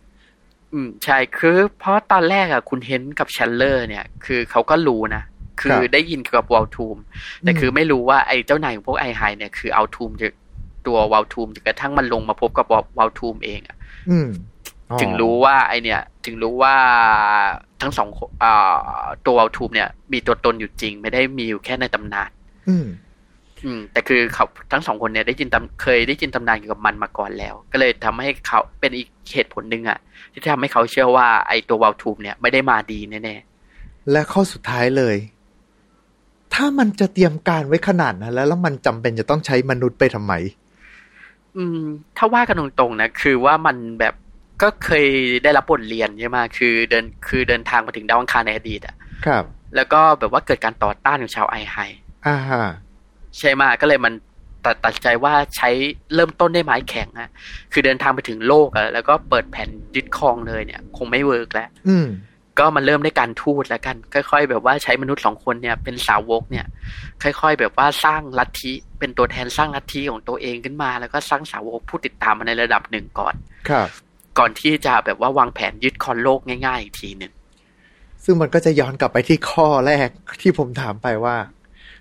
[0.72, 5.22] อืมใช่คือเพราะตอนแรกอะคุณเฮนกับเชนเลอร์ เนี่ย คือเขาก็รู้นะ
[5.60, 6.96] ครับคือได้ยินเกี่ยวกับวอลทูม
[7.40, 10.28] แต่คือไม่รู้ว่าไอ้เจ้านายของพวกไอไฮเนี่ยคือวอลทูมจะ
[10.86, 12.66] ตัววอลทูมจนกระทั่งมันลงมาพบกับ
[12.98, 13.76] วอลทูมเองอะ
[14.10, 14.28] อืม
[14.90, 16.74] อ๋อถึงรู้ว่าไอเนี่ย ถึงรู้ว่า
[17.80, 22.30] ทั้งสองคนอ่าตัววอลทูมเนี่ย มีตัวตนอยู่จริง ไม่ได้มีอยู่แค่ในตำนาน
[23.66, 29.98] อืมอืมแต่คือเขาทั้งสองคนเนี่ยได้ยินตำเคยได้ยินตำนานเกี่ยวกับมันมาก่อนแล้ว ก็เลยทำให้เขาเป็นอีกเหตุผลหนึ่งอะ
[30.32, 35.16] ที่ทำให้เขาเชื่อว่าไอตัววอลทูมเนี่ยไม่ได้มาดีแน่ๆและข้อสุดท้ายเลย
[36.54, 40.32] ถ้ามันจะเตรียมการไว้ขนาดนั้นแล้วแล้วมันจำเป็นจะต้องใช้มนุษย์ไปทำไม
[41.56, 41.80] อืม
[42.16, 44.14] ถ้าว่ากันตรงๆนะคือว่ามันแบบ
[44.62, 45.06] ก็เคย
[45.42, 48.94] ได้รับบทเรียนใช่ไหมคือเดินคือเดินทางมาถึงดาวอังคารในอดีตอะ
[49.26, 49.44] ครับ
[49.76, 51.76] แล้วก็แบบว่าเกิดการต่อต้านของชาวไอไฮ
[52.26, 52.64] อ่าฮะ
[53.38, 54.14] ใช่ไหมก็เลยมัน
[54.64, 55.70] ตัดตัดใจว่าใช้
[56.14, 57.30] เริ่มต้นด้วยไม้แข็งอะ
[57.72, 62.08] คือเดินทางไปถึงโลกอะแล้วก็เปิดแผ่นยึดครองเลยเนี่ย คงไม่เวิร์กแล้วอืม
[62.58, 66.66] ก็มาเริ่มด้วยการทูตแล้วกัน ค่อย ๆ แบบว่าใช้มนุษย์สองคนเนี่ยเป็นสาวกเนี่ย
[67.22, 73.34] ค่อย ๆ แบบว่าสร้างลัทธิเป็นตัวแทนสร้างลัทธิของตัวเองขึ้นมา แล้วก็สร้างสาวกผู้ติดตามมาในระดับหนึ่งก่อน
[73.68, 73.88] ครับ
[74.38, 77.32] ก่อนที่จะแบบว่าวางแผนยึดครองโลกง่าย ๆ อีกทีหนึ่ง
[78.24, 80.08] ซึ่งมันก็จะย้อนกลับไปที่ข้อแรก
[80.42, 81.36] ที่ผมถามไปว่า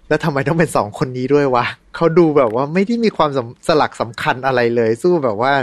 [0.09, 5.53] แล้วทำไมต้องเป็นสองคนนี้ด้วยวะเขาดูแบบว่าไม่ได้มีความสำสลักสำคัญอะไรเลย สู้แบบว่า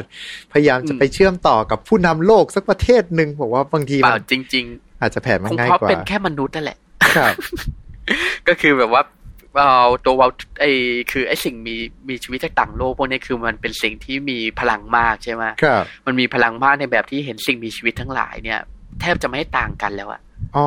[0.53, 4.67] พยายามจะไปเชื่อมต่อกับผู้นำโลกสักประเทศหนึ่งบอกว่าบางทีเปมัล่านจริง
[5.01, 6.79] อาจจะแผนๆมันคงง่ายเพราะกว่าเป็นแค่มนุษย์นั่นแหละ
[7.17, 7.35] ครับ
[8.49, 9.03] ก็คือแบบว่า
[9.57, 10.29] เอาตัววา
[10.61, 10.65] ไอ
[11.11, 11.77] คือไอสิ่งมี
[12.09, 18.61] มีชีวิตจากต่างโลกพวกนี้คือมันเป็นสิ่งที่มีพลังมากใช่ไหมครับมันมีพลังมากในแบบที่เห็นสิ่งมีชีวิตทั้งหลายเนี่ย
[19.01, 20.21] แทบจะไม่ต่างกันแล้วอะ
[20.57, 20.65] อ๋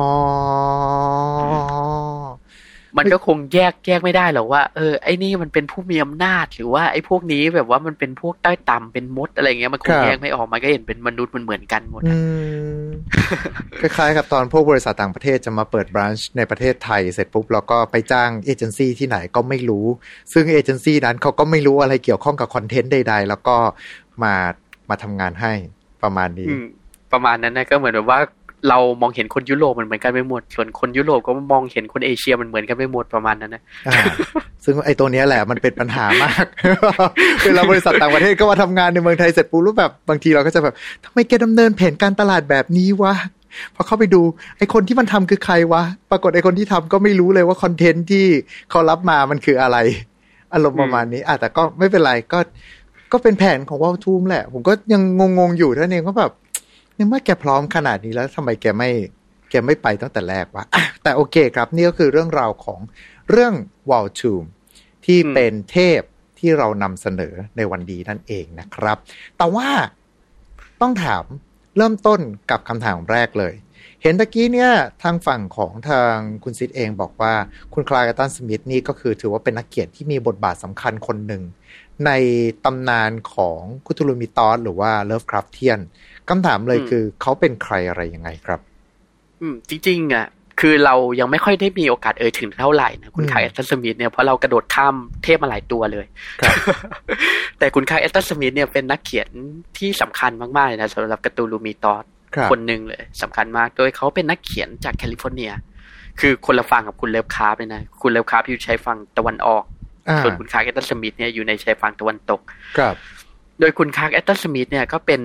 [2.98, 12.16] มันก็คงแยกแยกไม่ได้หรอกว่าเออไอ้นี่มันเป็นผู้มีอำนาจหรือว่าไอ้พวกนี้แบบว่ามันเป็นพวกใต้ต่ำเป็นมดอะไรเงี้ยมันคครังบแยกไม่ออกมันก็เห็นเป็นมนุษย์มันเหมือนกันหมดอือะ
[12.82, 12.84] ม
[13.80, 19.86] คล้ายๆกับตอนพวกบริษัทต่างประเทศจะมาเปิดบรันช์ในประเทศไทยเสร็จปุ๊บแล้วก็ไปจ้างเอเจนซี่ที่ไหนก็ไม่รู้
[20.32, 23.56] ซึ่งเอเจนซี่นั้นเขาก็ไม่รู้อะไรเกี่ยวข้องกับคอนเทนต์ใด ๆ แล้วก็
[24.22, 24.34] มา
[24.88, 25.52] มาทำงานให้
[26.02, 26.66] ประมาณนี้อืม
[27.12, 28.20] ประมาณนั้นนะก็เหมือนแบบว่า
[28.68, 33.62] เรามองเห็นคนยุโรปมันเหมือนกันไปหมด ส่วนคนยุโรปก็มองเห็นคนเอเชียมันเหมือนกันไปหมดประมาณนั้นนะ
[34.64, 36.46] ซึ่งไอ้ตัวนี้แหละมันเป็นปัญหามาก
[37.44, 43.14] เวลาบริษัทต่างประเทศก็มาทำงานในเมืองไทยเสร็จปุ๊บรูปแบบบางทีเราก็จะแบบทำไมแกดำเนินแผนการตลาดแบบนี้วะ
[43.74, 44.22] พอเข้าไปดู
[44.58, 48.26] ไอ้คนที่มันทำคือใครวะ ปรากฏไอ้คนที่ทำก็ไม่รู้เลยว่าคอนเทนต์ที่
[48.70, 49.76] เขารับมามันคืออะไร
[50.54, 52.38] อารมณ์ประมาณนี้อะแต่ก็ไม่เป็นไรก็
[53.12, 55.02] ก็เป็นแผนของวอลทูมแหละ ผมก็ยัง
[55.38, 56.32] งงๆอยู่ท่านเองก็แบบ
[57.04, 58.90] นเมื่อแกพร้อมขนาดนี้แล้วทำไมแกไม่
[59.50, 62.80] แกไม่ไปตั้งแต่แรกวะอะแต่โอเคครับ นี่ก็คือเรื่องราวของ
[63.30, 63.54] เรื่อง
[63.90, 64.44] วอลทูม
[65.04, 66.00] ที่อืมเป็นเทพ
[66.38, 68.98] ที่เรานำเสนอในวันดีนั่นเองนะครับ
[69.38, 69.68] แต่ว่า
[70.80, 71.24] ต้องถาม
[71.76, 73.54] เริ่มต้นกับคำถามแรกเลย
[74.02, 77.34] เห็นตะกี้เนี่ยทางฝั่งของทางคุณซิดเองบอกว่า
[77.72, 81.42] คุณคลายกับตันสมิธนี่ก็คือถือว่าเป็นนักเขียนที่มีบทบาทสำคัญคนหนึ่ง
[82.06, 82.10] ใน
[82.64, 85.80] ตำนานของ Cthulhu Mythos หรือว่า Lovecraftian
[86.28, 88.60] คำถามเลยอืมคือเขาเป็นใครอะไรยังไงครับ
[89.40, 90.26] อืม จริงๆอะ
[90.60, 96.06] คือเรายังไม่ค่อยได้มีโอกาสเอ่ยถึงเท่าไหร่นะคุณอืม Clark Ashton Smith เนี่ยเพราะเรากระโดดข้ามเทพมาหลายตัวเลย
[96.40, 96.56] ครับ
[97.58, 99.28] แต่คุณ Clark Ashton Smith เนี่ยเป็นนักเขียน
[99.78, 102.04] ที่สำคัญมากๆเลยนะสำหรับ Cthulhu Mythos
[102.34, 105.52] ครับคนหนึ่งเลยสำคัญมาก โดยเขาเป็นนักเขียนจากแคลิฟอร์เนีย
[106.20, 109.64] คือคนละฝั่งกับคุณ Lovecraft เลยนะ คุณ Lovecraft อยู่ชายฝั่งตะวันออก
[110.08, 112.40] อ่าส่วนคุณ Clark Ashton Smith เนี่ยอยู่ในชายฝั่งตะวันตก
[112.78, 112.94] ครับ
[113.60, 115.20] โดยคุณ Clark Ashton Smith เนี่ยก็เป็น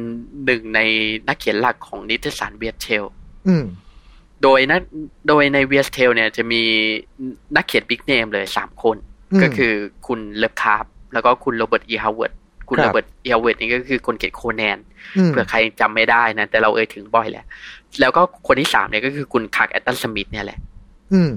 [0.45, 0.79] หนึ่งใน
[1.27, 3.05] นักเขียนหลักของนิตยสารเวียเชล
[3.47, 3.65] อืม
[4.43, 4.79] โดยนะ
[5.27, 6.61] โดยใน Weird Tales เนี่ยจะมี
[7.55, 8.97] นักเขียน big name เลยสามคน
[9.37, 9.73] มก็คือ
[10.07, 11.91] คุณ Lovecraft แล้วก็คุณ Robert E.
[11.93, 12.33] Howard
[12.69, 14.77] คุณครับโรเบิร์ตอีฮาวเวิร์ดนี่ก็คือคนเขียน Conan
[15.17, 17.45] อืมเผื่อใครจำไม่ได้นะ แต่เราเอ่ยถึงบ่อยแหละ
[17.99, 20.59] แล้วก็คนที่สามเนี่ยก็คือคุณ Clark Ashton Smith เนี่ยแหละ
[21.13, 21.31] อืม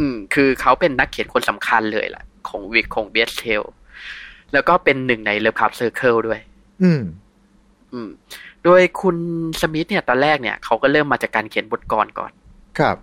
[0.00, 3.62] อืม คือเขาเป็นนักเขียนคนสำคัญเลยล่ะ ของวิกของเบสเทล
[4.54, 6.40] แล้วก็เป็นหนึ่งใน Lovecraft Circle ด้วย
[6.82, 7.02] อืม
[7.92, 8.08] อืม
[8.64, 9.16] โดยคุณ
[9.60, 12.32] สมิธเนี่ยตอนแรกเนี่ยเขาก็เริ่มมาจากการเขียนบทกลอนก่อน
[12.78, 12.96] ครับ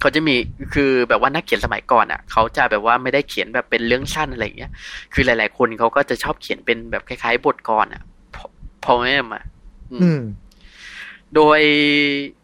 [0.00, 0.36] เขาจะมี
[0.74, 4.72] คือแบบว่านักเขียนสมัยก่อนอะเขาจะแบบว่าไม่ได้เขียนแบบเป็นเรื่องสั้นอะไรอย่างเงี้ย
[5.12, 9.44] คือหลาย ๆ คนเขาก็จะชอบเขียนเป็นแบบคล้าย ๆ บทกลอนอะ poem อะ
[9.92, 10.20] อืมอืม
[11.34, 12.39] โดยคุณ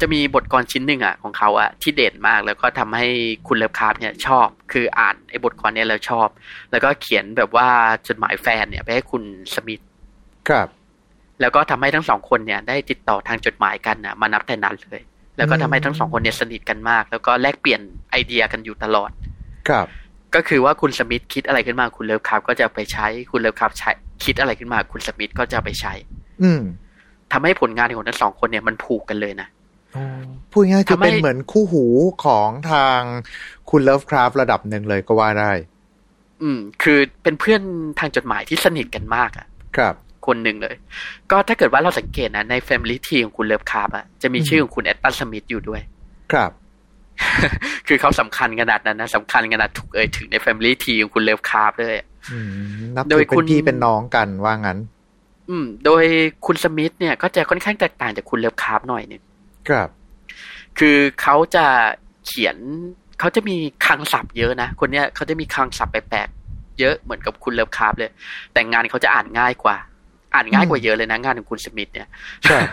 [0.00, 3.06] จะมีบทกลชิ้นหนึ่งอะของเขาอะที่เด่นมากแล้วก็ทำให้
[3.46, 6.28] คุณเลิฟคราฟเนี่ยชอบ คืออ่านไอ้บทกลเนี่ยแล้วชอบ
[6.70, 7.68] แล้วก็เขียนแบบว่า
[8.08, 9.22] จดหมายแฟนเนี่ยไปให้คุณ
[9.54, 9.82] สมิธ
[10.48, 10.68] ครับ
[11.40, 15.02] แล้วก็ทำให้ทั้งสองคนเนี่ย ได้ติดต่อทางจดหมายกันนะมานับแต่นั้นเลย
[15.36, 19.10] แล้วก็ทำให้ทั้งสองคนเนี่ยสนิทกันมาก แล้วก็แลกเปลี่ยนไอเดียกันอยู่ตลอด
[19.68, 19.86] ครับ
[20.34, 23.90] ก็คือว่าคุณสมิธคิดอะไรขึ้นมาคุณเลิฟคราฟก็จะไปใช้คุณเลิฟคราฟใช้
[24.24, 25.94] คิดอะไรขึ้นมาคุณสมิธก็จะไปใช้
[26.42, 26.62] อืม
[27.32, 29.48] ทำให้ผลงานของทั้งสองคนเนี่ยมันผูกกันเลยนะ
[29.96, 30.04] อ๋อ
[30.50, 31.84] พูดง่ายๆคือทำให้เป็นเหมือนคู่หู
[32.24, 33.00] ของทาง
[33.70, 35.50] คุณเลิฟคราฟต์ระดับหนึ่งเลยก็ว่าได้
[36.42, 37.60] อืม คือเป็นเพื่อน
[37.98, 39.94] ทางจดหมายที่สนิทกันมากอะครับ
[40.26, 40.74] คนหนึ่งเลย
[41.30, 45.80] ก็ถ้าเกิดว่าเราสังเกตนะใน Family Tree ของคุณเลิฟคราฟต์อะจะมีอืมชื่อของคุณแอชตันสมิธอยู่ด้วย
[46.32, 46.50] ครับ
[47.86, 52.48] คือเขาสำคัญขนาดนั้นนะสำคัญขนาดถูกเอ่ยถึงใน Family Tree ของคุณเลิฟคราฟต์เลยอะอืม
[52.96, 54.78] นับโดถืยอเป็คุนณพี่เป็นน้องกันว่างั้น
[55.50, 56.04] อืม โดย
[56.46, 59.22] คุณสมิธเนี่ยก็จะค่อนข้างแตกต่างจากคุณเลิฟคราฟต์หน่อยหนึ่ง
[59.68, 59.88] ครับ
[60.78, 61.66] คือเขาจะ
[62.26, 62.56] เขียน
[63.20, 68.10] เขาจะมีคลังศัพท์เยอะนะ คนเนี้ยเขาจะมีคลังศัพท์แปลกๆเยอะเหมือนกับคุณเลิฟคราฟต์เลย
[68.52, 69.76] แต่งานเขาจะอ่านง่ายกว่า
[70.34, 72.08] อ่านง่ายกว่าเยอะเลยนะงานของคุณสมิธเนี่ย
[72.48, 72.64] ครับ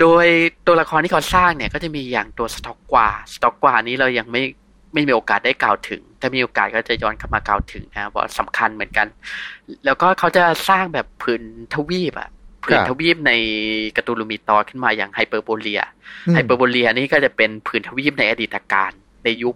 [0.00, 0.26] โดย
[0.66, 4.42] ตัวละครที่เขาสร้างเนี่ย ก็จะมีอย่างตัวสต็อกกว่าสต็อกกว่านี้เรายังไม่
[4.94, 9.06] ไม่มีโอกาสได้กล่าวถึง ถ้ามีโอกาสก็จะย้อนเข้ามากล่าวถึงนะเพราะสำคัญเหมือนกัน
[9.84, 11.42] แล้วก็เขาจะสร้างแบบผืน
[11.74, 12.30] ทวีปอะ
[12.64, 13.32] ผืนครับทวีปใน
[13.96, 15.82] Cthulhu Mythos ขึ้นมาอย่างไฮเปอร์โบเรีย
[16.26, 18.90] อืมไฮเปอร์โบเรียนี่ก็จะเป็นผืนทวีปในอดีตกาล
[19.24, 19.54] ในยุค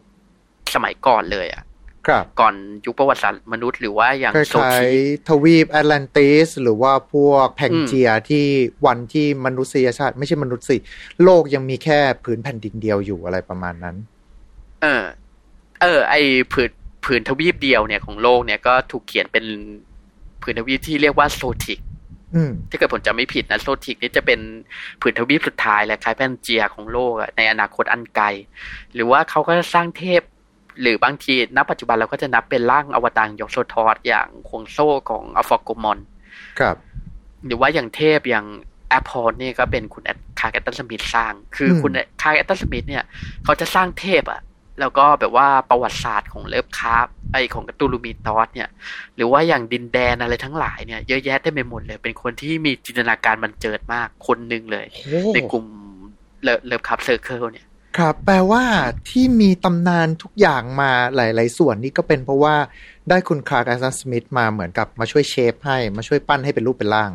[0.75, 1.65] สมัยก่อนเลยอะ
[2.07, 2.55] ครับก่อน
[2.87, 8.47] ยุคประวัติศาสตร์มนุษย์หรือว่าอย่างคโซล้ายทีๆทวีปแอตแลนติส หรือว่าพวกแพนเจียที่
[8.87, 10.77] วันที่มนุษยชาติ ไม่ใช่มนุษย์สิ
[11.25, 13.97] โลกยังมีแค่ผืนแผ่นดินเดียวอยู่อะไรประมาณนั้น
[14.83, 15.05] เออ
[15.83, 16.15] เออ ไอ
[16.53, 16.71] ผืน
[17.05, 19.45] ผืนทวีปเดียวเนี่ยของโลกเนี่ยก็ถูกเขียนเป็น
[20.43, 21.81] ผืนทวีปที่เรียกว่าโซติก
[22.35, 24.41] อืมถ้าเกิดผมจำไม่ผิดนะโซติกนี่จะเป็น
[25.01, 28.27] ผืนทวีปสุดท้ายแหละคล้ายแพนเจียของโลกอะในอนาคตอันไกล
[28.95, 30.23] หรือว่าเขาก็สร้างเทพ
[30.81, 35.99] หรือบางทีณปัจจุบันเราก็จะนับเป็นร่างอวตารยอกโซทอสอย่างห่วงโซ่ของอะฟอร์โกมอน
[36.59, 36.77] ครับ
[37.47, 38.47] หรือว่าอย่างเทพอย่าง
[38.89, 40.03] แอบฮอธนี่ก็เป็นคุณ
[40.41, 43.05] คลาร์กแอชตันสมิธสร้าง คืออมคุณคลาร์กแอชตันสมิธเนี่ย
[43.45, 44.41] เขาจะสร้างเทพอะ
[44.81, 48.69] แล้วก็แบบว่าประวัติศาสตร์ของเลิฟคราฟต์ไอของ Cthulhu Mythos เนี่ย
[49.17, 55.65] หรือว่าอย่างดินแดนอะไรทั้งหลายเนี่ยเยอะแยะเต็มไปหมดเลย เป็นคนที่มีจินตนาการบรรเจิดมากคนหนึ่งเลยโอ้ในกลุ่ม
[56.43, 57.67] Love Lovecraft Circle เนี่ย
[57.99, 58.63] ครับ แปลว่า
[59.11, 62.55] ที่มีตำนานทุกอย่างมาหลาย ๆ ส่วนนี่ก็เป็นเพราะว่า
[63.09, 67.11] ได้คุณคลาร์กแอชสมิธมาเหมือนกับมาช่วย shape ให้มาช่วยปั้นให้เป็นรูปเป็นร่าง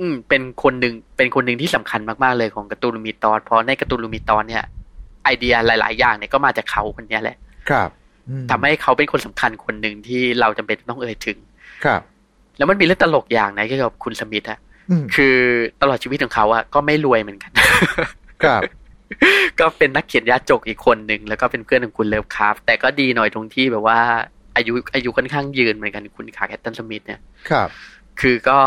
[0.00, 4.64] อืมเป็นคนหนึ่งเป็นคนหนึ่งที่สำคัญมาก ๆ เลยของ Cthulhu Mythos เพราะใน Cthulhu Mythos เนี่ย
[5.24, 7.36] ไอเดียหลาย ๆ อย่างเนี่ยก็มาจากเขาคนเนี้ยแหละ
[7.70, 7.90] ครับ
[8.28, 11.38] อืมทำให้เขาเป็นคนสำคัญคนหนึ่งที่เราจำเป็นต้องเอ่ยถึง
[11.84, 12.00] ครับ
[12.58, 14.58] แล้วมันมีเรื่องตลกอย่างนะเกี่ยวกับคุณสมิธอะ
[14.90, 15.36] อืมคือ
[15.80, 17.52] ตลอดชีวิตของเขาอะก็ไม่รวยเหมือนกัน
[18.44, 18.62] ครับ
[19.60, 23.98] ก็เป็นนักเขียนยาจกอีกคนหนึ่งแล้วก็เป็นเพื่อนของคุณเลิฟคราฟต์แต่ก็ดีหน่อยตรงที่แบบว่า
[24.56, 27.68] อายุอายุค่อนข้างยืนเหมือนกันคุณคลาร์กแอชตันสมิธเนี่ย ครับ
[28.20, 28.58] คือก็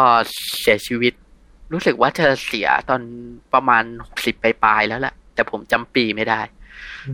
[0.61, 1.13] เสียชีวิต
[1.73, 3.01] รู้สึกว่าจะเสียตอน
[3.53, 6.41] ประมาณหกสิบปลายๆแล้วแหละ แต่ผมจำปีไม่ได้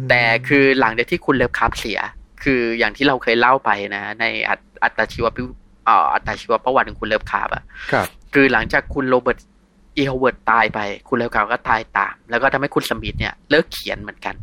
[0.10, 2.00] แต่คือหลังจากที่คุณเลิฟคราฟต์เสีย
[2.44, 5.46] คืออย่างที่เราเคยเล่าไปนะ ในอัตอัตชีวประ
[5.86, 9.40] เอ่ออัตชีวประวัติของคุณเลิฟคราฟต์อะครับคือหลังจากคุณโรเบิร์ต
[9.98, 14.36] อีฮาวเวิร์ดตายไป คุณเลิฟคราฟต์ก็ตายตาม แล้วก็ทำให้คุณสมิธเนี่ย เลิกเขียนเหมือนกัน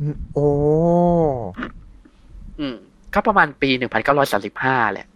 [0.00, 0.48] อืมโอ้
[2.60, 2.76] อืม
[3.14, 3.70] ก็ประมาณปี
[4.30, 5.06] 1935 แหละ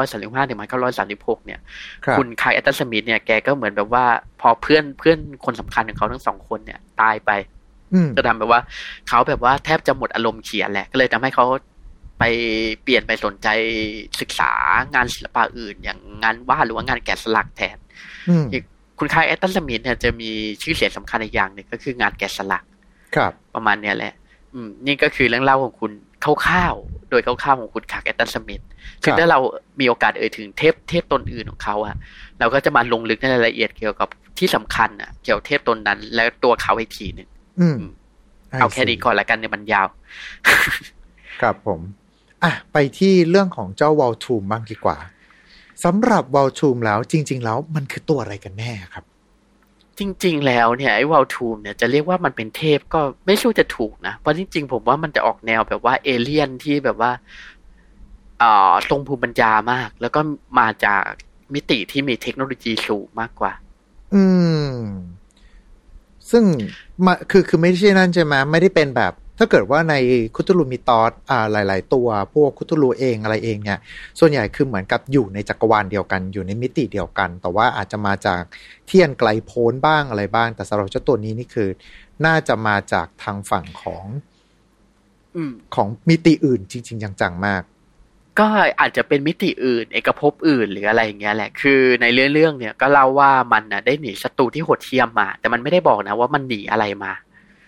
[0.00, 1.60] 1935 1936 เนี่ย
[2.04, 4.04] ครับคุณคายแอตตันสมิธเนี่ย แกก็เหมือนแบบว่า
[4.40, 7.51] พอเพื่อนเพื่อนคนสำคัญของเขาทั้งสองคนเนี่ย ตายไปอืม
[8.16, 8.60] ก็ทำแบบว่า
[9.08, 11.44] เขาแบบว่าแทบจะหมดอารมณ์เขียนแหละ ก็เลยทำให้เขา
[12.18, 12.24] ไป
[12.82, 13.48] เปลี่ยนไปสนใจ
[14.20, 14.52] ศึกษา
[14.94, 17.76] งานศิลปะอื่น อย่างงานวาดหรือว่างานแกะสลักแทน
[18.28, 18.46] อืม
[18.98, 20.30] คุณคายแอตตันสมิธเนี่ยจะมี
[20.62, 22.64] ชื่อเสียงสำคัญอีกอย่างหนึ่งก็คืองานแกะสลัก
[23.16, 24.14] ครับ ประมาณเนี้ยแหละ
[24.54, 25.92] อืม นี่ก็คือเรื่องเล่าของคุณ
[26.24, 28.62] คร่าวๆโดยคร่าวๆของคุณคลาร์กแอชตันสมิธ
[29.02, 29.38] ซึ่งถ้าเรา
[29.80, 31.96] มีโอกาสเอ่ยถึงเทพเทพตนอื่นของเขาอะ
[32.38, 37.28] เราก็จะมาลงลึกในรายละเอียดเกี่ยวกับที่สำคัญอะเกี่ยวกับเทพตนนั้น และตัวเขาอีกทีหนึ่ง
[37.60, 37.78] อืม
[38.60, 39.88] เอาแค่นี้ก่อนละกันในยมันยาว
[41.40, 41.80] ครับผม
[42.42, 44.98] อะ ไปที่เรื่องของเจ้าวอลทูมบ้างดีกว่า
[45.84, 49.04] สำหรับวอลทูมแล้วจริง ๆ แล้วมันคือตัวอะไรกันแน่ครับ
[49.98, 57.12] จริง ๆ แล้วเนี่ยไอ้วอลทูมเนี่ยจะเรียกว่ามันเป็นเทพก็ไม่สู้จะถูกนะ เพราะจริง ๆ ผมว่ามันจะออกแนวแบบว่าเอเลี่ยนที่แบบว่า
[58.42, 60.20] อ่าทรงภูมิปัญญามาก แล้วก็
[60.58, 61.02] มาจาก
[61.54, 63.52] มิติที่มีเทคโนโลยีสูงมากกว่า
[64.14, 64.24] อื
[64.72, 64.72] ม
[66.32, 66.44] ซึ่ง
[67.06, 69.94] มาคือคือไม่ใช่นั่นใช่ไหมไม่ได้เป็นแบบ ถ้าเกิดว่าใน
[70.34, 73.78] คุตุลูมีตอสอ่าหลาย ๆ ตัว พวกคุตุลูเองอะไรเองเนี่ย
[74.18, 78.42] ส่วนใหญ่คือเหมือนกับอยู่ในจักรวาลเดียวกัน อยู่ในมิติเดียวกัน แต่ว่าอาจจะมาจาก
[78.86, 81.68] เทียนไกลโพ้นบ้างอะไรบ้าง แต่สำหรับเจ้าตัวนี้นี่คือ
[82.26, 84.04] น่าจะมาจากทางฝั่งของ
[85.36, 87.62] อืมของมิติอื่นจริง ๆ จังๆมาก
[88.38, 88.46] ก็
[88.80, 97.12] อาจจะเป็นมิติอื่น เอกภพอื่นหรืออะไรอย่างเงี้ยแหละ คือในเรื่องเรื่องเนี่ยก็เล่าว่ามันนะได้หนีศัตรูที่โหดเหี้ยมมา แต่มันไม่ได้บอกนะว่ามันหนีอะไรมา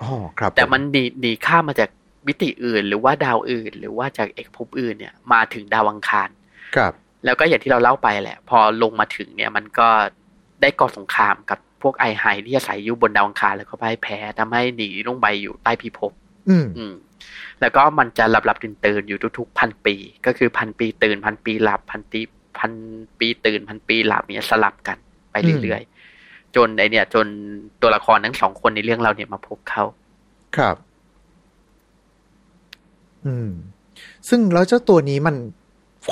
[0.02, 1.88] อ๋อครับ แต่มันหนีหนีข้ามมาจาก
[2.26, 6.28] มิติอื่น หรือว่าดาวอื่น หรือว่าจากเอกภพอื่นเนี่ยมาถึงดาวอังคาร
[6.76, 6.92] ครับ
[7.24, 9.88] แล้วก็อย่างที่เราเล่าไปแหละ พอลงมาถึงเนี่ยมันก็
[10.62, 16.12] ได้ก่อสงครามกับพวกไอไฮที่อาศัยอยู่บนดาวอังคารแล้วก็พ่ายแพ้ทำให้หนีลงไปอยู่ใต้พิภพ
[16.48, 16.94] อืมอืม
[17.64, 19.94] แล้วก็มันจะหลับหลับตื่นตื่นๆอยู่ทุกๆพันปี
[20.26, 22.20] ก็คือพันปีตื่นพันปีหลับพันปี
[22.58, 22.72] พัน
[23.18, 24.98] ปีตื่นพันปีหลับเนี่ยสลับกัน
[25.30, 27.26] ไปเรื่อยๆจนไอเนี่ย จน
[27.82, 29.84] ตัวละครทั้งสองคนในเรื่องเราเนี่ยมาพบเขา
[30.56, 30.76] ครับ
[33.24, 33.50] อืม
[34.28, 35.36] ซึ่งแล้วเจ้าตัวนี้มัน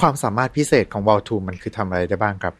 [0.01, 2.55] ความสามารถพิเศษของวอลทูมันคือทำอะไรได้บ้างครับ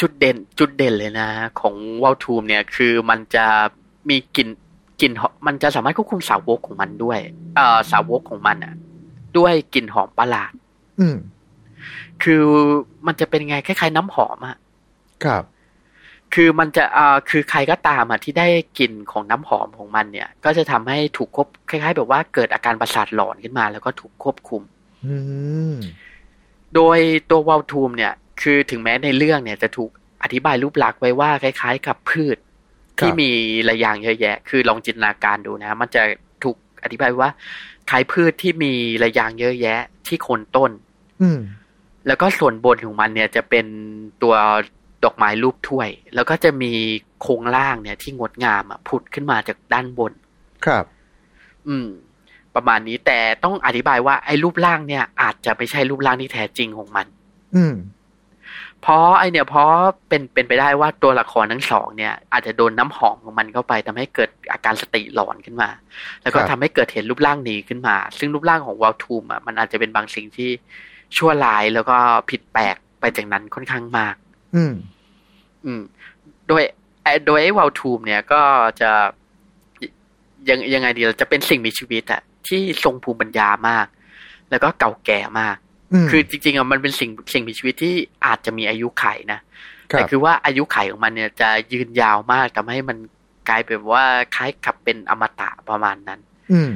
[0.00, 1.28] จุดเด่น จุดเด่นเลยนะ
[1.60, 3.46] ของวอลทูมเนี่ย คือมันจะ
[4.10, 4.48] มีกลิ่น
[5.02, 7.18] กลิ่นหอมมันจะสามารถควบคุมสาวกของมันด้วย
[7.56, 8.74] เอ่อสาวกของมันอะ
[9.38, 10.52] ด้วยกลิ่นหอมประหลาด
[11.00, 11.16] อืม
[12.22, 12.44] คือ
[13.06, 14.56] มันจะเป็นไงคล้ายๆ น้ำหอมอะ
[15.24, 15.44] ครับ
[16.34, 24.62] คือมันจะอ่าคือใครก็ตามอะที่ได้กลิ่นของน้ำหอมของมันเนี่ย ก็จะทำให้ถูกควบคล้าย ๆ แบบว่าเกิดอาการประสาทหลอนขึ้นมา แล้วก็ถูกควบคุม
[25.06, 25.16] อื
[25.72, 25.74] ม
[26.74, 26.98] โดย
[27.30, 28.12] ตัววอลทูมเนี่ย
[28.42, 29.90] คือถึงแม้ในเรื่องเนี่ยจะถูก
[30.22, 32.36] อธิบายรูปลักษณ์ไว้ว่าคล้าย ๆ กับพืช
[32.98, 33.30] ที่มี
[33.68, 36.02] ระยางเยอะแยะ คือลองจินตนาการดูนะ มันจะ
[36.42, 37.30] ถูกอธิบายว่า
[37.90, 40.70] คล้ายพืชที่มีระยางเยอะแยะ ที่โคนต้น
[41.22, 41.40] อืม
[42.06, 43.66] แล้วก็ส่วนบนของมันเนี่ยจะเป็น
[44.22, 44.34] ตัว
[45.04, 46.72] ดอกไม้รูปถ้วย แล้วก็จะมี
[47.20, 50.12] โครงล่างเนี่ย ที่งดงามอะผุดขึ้นมาจากด้านบน
[50.66, 50.84] ครับ
[51.68, 51.88] อืม
[52.54, 57.06] ประมาณนี้แต่ต้องอธิบายว่าไอ้รูปร่างเนี่ย อาจจะไม่ใช่รูปร่างที่แท้จริงของมัน
[57.56, 57.74] อืม
[58.82, 59.70] เพราะไอเนี่ยเพราะ
[60.08, 65.68] เป็นเป็นไปได้ว่าตัวละครทั้งสองเนี่ย อาจจะโดนน้ำหอมของมันเข้าไปทำให้เกิดอาการสติหลอนขึ้นมา
[66.22, 70.50] แล้วก็ครับทำให้เกิดเห็นรูปร่างนี้ขึ้นมา ซึ่งรูปร่างของวอลทูมอะมันอาจจะเป็นบางสิ่งที่
[71.16, 71.96] ชั่วร้ายแล้วก็
[72.30, 74.14] ผิดแปลกไปจากนั้นค่อนข้างมาก
[74.54, 74.72] อืม
[75.64, 75.82] อืม
[76.48, 76.62] โดย
[77.02, 78.40] ไอ้โดยไอ้วอลทูมเนี่ยก็
[78.80, 78.90] จะ
[80.48, 83.86] ยังยังไงดีเราจะเป็นสิ่งมีชีวิตอะที่ทรงภูมิปัญญามาก
[84.50, 85.70] แล้วก็เก่าแก่มากอืม
[86.10, 87.94] คือจริงๆอะมันเป็นสิ่งสิ่งมีชีวิตที่
[88.26, 89.40] อาจจะมีอายุไขนะ
[89.92, 92.96] ครัแต่บคือว่าอายุไขของมันเนี่ยจะยืนยาวมากทำให้มัน
[93.48, 96.20] กลายเป็นว่าคล้ายกับเป็นอมตะประมาณนั้น
[96.52, 96.72] อืม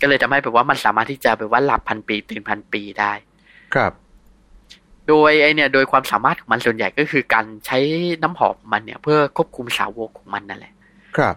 [0.00, 3.12] ก็เลยทำให้แบบว่ามันสามารถที่จะแบบว่าหลับพันปีตื่นพันปีได้
[3.74, 3.92] ครับ
[5.08, 7.78] โดยไอเนี่ย โดยความสามารถของมันส่วนใหญ่ก็คือการใช้
[8.22, 10.72] น้ำหอมของมันเนี่ย เพื่อควบคุมสาวกของมันนั่นแหละ
[11.16, 11.36] ครับ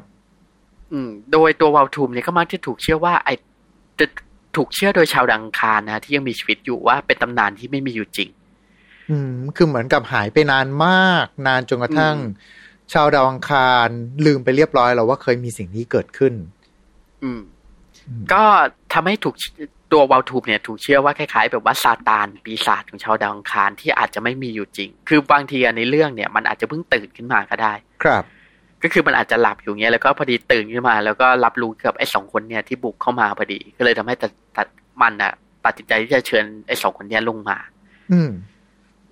[0.91, 3.29] อืม โดยตัววาลทูมเนี่ยก็มักจะถูกเชื่อว่าไอ
[3.99, 4.05] จะ
[4.55, 8.29] ถูกเชื่อโดยชาวดังคารนะที่ยังมีชีวิตอยู่ว่าเป็นตำนานที่ไม่มีอยู่จริง
[9.09, 13.87] อืม คือเหมือนกับหายไปนานมาก นานจนกระทั่งอืมชาวดาวอังคาร
[14.25, 16.33] ลืมไปเรียบร้อยแล้วว่าเคยมีสิ่งนี้เกิดขึ้น
[17.23, 17.41] อืม
[18.07, 18.43] อืมก็
[18.93, 19.35] ทำให้ถูก
[19.91, 28.23] ตัววาลทูมเนี่ยถูกเชื่อว่าคล้ายๆแบบว่าซาตานปีศาจของชาวดาวอังคารที่อาจจะไม่มีอยู่จริง คือบางทีอะในเรื่องเนี่ย มันอาจจะเพิ่งตื่นขึ้นมาก็ได้ ครับ
[28.83, 34.67] ก็คือมันอาจจะหลับอยู่เงี้ยแล้วก็พอดีตื่นขึ้นมา แล้วก็รับรู้กับไอ้สองคนเนี่ยที่บุกเข้ามาพอดี ก็เลยทำให้ตัดตัด
[35.01, 35.33] มันอะ
[35.65, 37.57] ตัดสินใจที่จะเชิญไอ้สองคนเนี้ยลงมา
[38.11, 38.31] อืม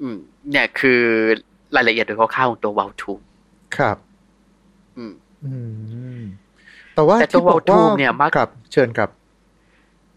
[0.02, 0.18] อืม
[0.52, 1.02] เนี่ยคือ
[1.76, 3.20] รายละเอียดโดยคร่าวๆของตัววาลทูม
[3.78, 3.98] ครับ
[4.98, 5.14] อืม
[5.46, 5.54] อื
[6.22, 6.24] ม
[6.96, 9.10] แต่ว่าแต่ตัวที่บอก วอลทูม ว่าเนี่ยมักครับ เชิญครับ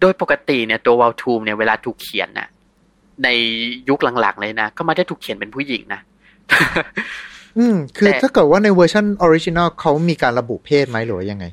[0.01, 2.49] โดยปกติเนี่ยตัววาลทูมเนี่ยเวลาถูกเขียนน่ะ
[3.25, 3.29] ใน
[3.89, 6.01] ยุคหลังๆเลยนะ ก็ไมาได้ถูกเขียนเป็นผู้หญิงนะ
[7.59, 11.45] อืม คือแต่ถ้าเกิดว่าในเวอร์ชัน original เขามีการระบุเพศไหมหรือว่ายังไง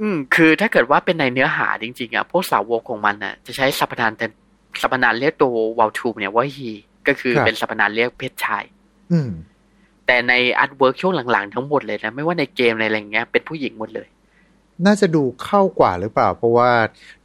[0.00, 4.26] อืม คือถ้าเกิดว่าเป็นในเนื้อหาจริงๆอะพวกสาวกของมันน่ะ จะใช้สรรพนามแต่
[4.80, 6.70] สรรพนามเรียกตัววาลทูมเนี่ยว่า he
[7.08, 8.64] ก็คือครับเป็นสรรพนามเรียกเพศชาย
[9.12, 9.30] อืม
[10.06, 14.08] แต่ใน artwork ช่วงหลังๆทั้งหมดเลยนะไม่ว่าในเกมในอะไรอย่างเงี้ยเป็นผู้หญิงหมดเลย
[14.86, 16.70] น่าจะดูเข้ากว่าหรือเปล่า เพราะว่า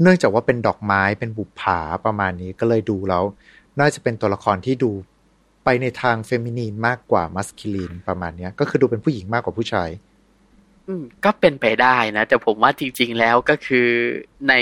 [0.02, 3.24] เนื่องจากว่าเป็นดอกไม้เป็นบุปผาประมาณนี้ก็เลยดูแล้ว
[3.80, 4.91] น่าจะเป็นตัวละครที่ดู
[5.69, 9.89] ไปในทาง feminine มากกว่า masculine ประมาณเนี้ย ก็คือดูเป็นผู้หญิงมากกว่าผู้ชาย
[10.88, 13.88] อืม ก็เป็นไปได้นะ แต่ผมว่าจริง ๆ แล้วก็คือ
[14.49, 14.53] ใน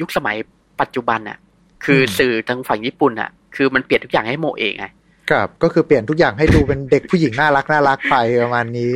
[0.00, 0.36] ยุคสมัย
[0.80, 1.38] ปัจจุบันน่ะ
[1.84, 4.86] คืออมสื่อทางฝั่งญี่ปุ่นอะ คือมันเปลี่ยนทุกอย่างให้โมเอะไง
[5.30, 8.94] ครับ ก็คือเปลี่ยนทุกอย่างให้ดูเป็นเด็กผู้หญิงน่ารักน่ารักไปประมาณนี้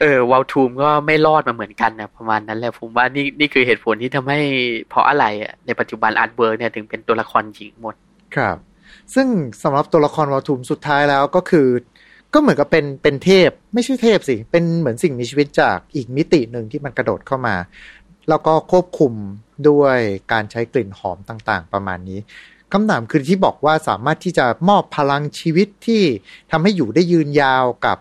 [0.00, 4.40] เออวอลทูมก็ไม่รอดมาเหมือนกันนะประมาณนั้นแหละผมว่านี่นี่คือเหตุผลที่ทำให้
[4.88, 7.94] เพราะอะไรอะในปัจจุบัน artwork เนี่ยถึงเป็นตัวละครหญิงหมด
[8.36, 8.56] ครับ
[9.14, 9.28] ซึ่ง
[9.62, 11.68] สำหรับตัวละครวอลทูมสุดท้ายแล้วก็คือ
[12.34, 17.56] ก็เหมือนกับเป็นเป็นเทพ ไม่ใช่เทพสิ เป็นเหมือนสิ่งมีชีวิตจากอีกมิติหนึ่งที่มันกระโดดเข้ามา
[18.28, 19.12] แล้วก็ควบคุม
[19.68, 19.98] ด้วย
[20.32, 22.18] การใช้กลิ่นหอมต่างๆ ประมาณนี้
[22.72, 26.02] คำถามคือที่บอกว่าสามารถที่จะมอบพลังชีวิตที่
[26.50, 27.98] ทำให้อยู่ได้ยืนยาวกับ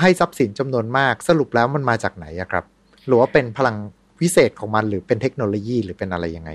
[0.00, 2.64] ให้ทรัพย์สินจำนวนมากสรุปแล้วมันมาจากไหนครับ
[3.06, 3.76] หรือว่าเป็นพลัง
[4.20, 6.50] วิเศษของมันหรือเป็นเทคโนโลยีหรือเป็นอะไรยังไง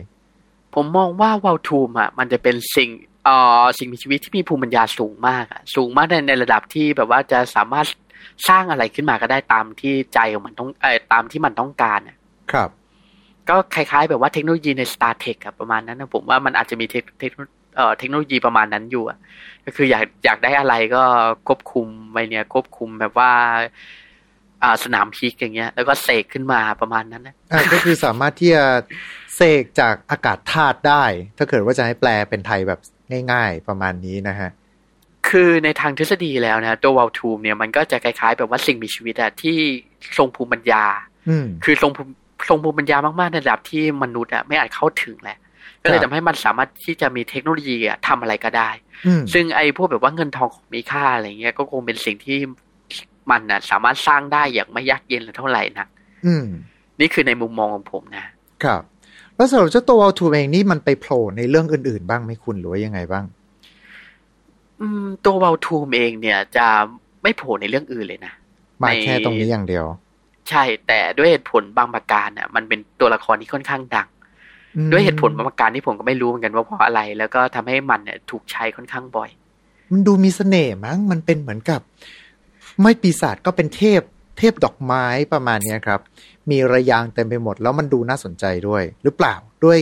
[0.73, 2.89] ผมมองว่าวอลทูมอะมันจะเป็นสิ่ง
[3.27, 7.87] เอ่อสิ่งมีชีวิตที่มีภูมิปัญญาสูงมากอะสูงมากในในระดับที่แบบว่าจะสามารถ
[8.49, 12.17] สร้างอะไรขึ้นมาก็ได้ตามที่ใจของมันต้องเอ่อตามที่มันต้องการอะ
[12.51, 12.69] ครับ
[13.49, 17.31] ก็คล้ายๆ แบบว่าเทคโนโลยีใน Star Trek อะประมาณนั้นนะผมว่ามันอาจจะมีเทคเทค
[17.75, 19.17] เอ่อเทคโนโลยีประมาณนั้นอยู่อะ
[19.65, 21.03] ก็คืออยากอยากได้อะไรก็
[21.47, 23.31] ควบคุมไปเนี่ยควบคุมแบบว่า
[24.63, 28.65] อ่าสนามพิกอย่างเงี้ย แล้วก็เสกขึ้นมาประมาณนั้นนะอ่าก็คือสามารถที่จะ
[29.35, 31.03] เสกจากอากาศธาตุได้
[31.37, 32.79] ถ้าเกิดว่าจะให้แปลเป็นไทยแบบ
[33.31, 34.49] ง่ายๆ ประมาณนี้นะฮะ
[35.29, 39.57] คือในทางทฤษฎีแล้วนะตัววอลทูมเนี่ยมันก็จะคล้ายๆ แบบว่าสิ่งมีชีวิตอะที่
[40.17, 40.83] ทรงภูมิปัญญา
[41.29, 42.11] อืมคือทรงภูมิ
[42.49, 45.37] ทรงภูมิปัญญามากๆในระดับที่มนุษย์อะไม่อาจเข้าถึงแหละ
[45.81, 48.69] ก็เลยครับทำให้มันสามารถที่จะมีเทคโนโลยีอะทำอะไรก็ได้
[49.07, 52.39] อืมซึ่งไอ้พวกแบบว่าเงินทองของมีค่าอะไรเงี้ยก็คงเป็นสิ่งที่
[53.31, 55.87] มันนะสามารถสร้างได้อย่างไม่ยากเย็นหรือเท่าไหร่นัก
[56.25, 56.45] อืม
[56.99, 58.25] นี่คือในมุมมองของผมนะ
[58.63, 58.81] ครับ
[59.37, 63.25] แล้วสำหรับเจ้าตัววอลทูเองนี่มันไปโผล่ในเรื่องอื่น ๆ บ้างไหมคุณหรือว่ายังไงบ้าง
[64.81, 66.67] อืม ตัววอลทูมเองเนี่ยจะ
[67.23, 68.33] ไม่โผล่ในเรื่องอื่นเลยนะ
[68.81, 69.85] มาในแค่ตรงนี้อย่างเดียว
[70.49, 74.07] ใช่ แต่ด้วยเหตุผลบางประการน่ะ มันเป็นตัวละครที่ค่อนข้างดัง
[74.77, 79.29] อืมด้วยเหตุผลบางประการที่ผมก็ไม่รู้เหมือนกันว่าเพราะอะไร แล้วก็ทำให้มันเนี่ยถูกใช้ค่อนข้างบ่อย
[79.91, 81.81] มันดูมีเสน่ห์มั้งมันเป็นเหมือนกับ
[82.81, 84.01] ไม่ปีศาจก็เป็นเทพ
[84.37, 85.99] เทพดอกไม้ประมาณเนี้ยครับ
[86.51, 89.79] มีระยางเต็มไปหมด แล้วมันดูน่าสนใจด้วย หรือเปล่าด้วย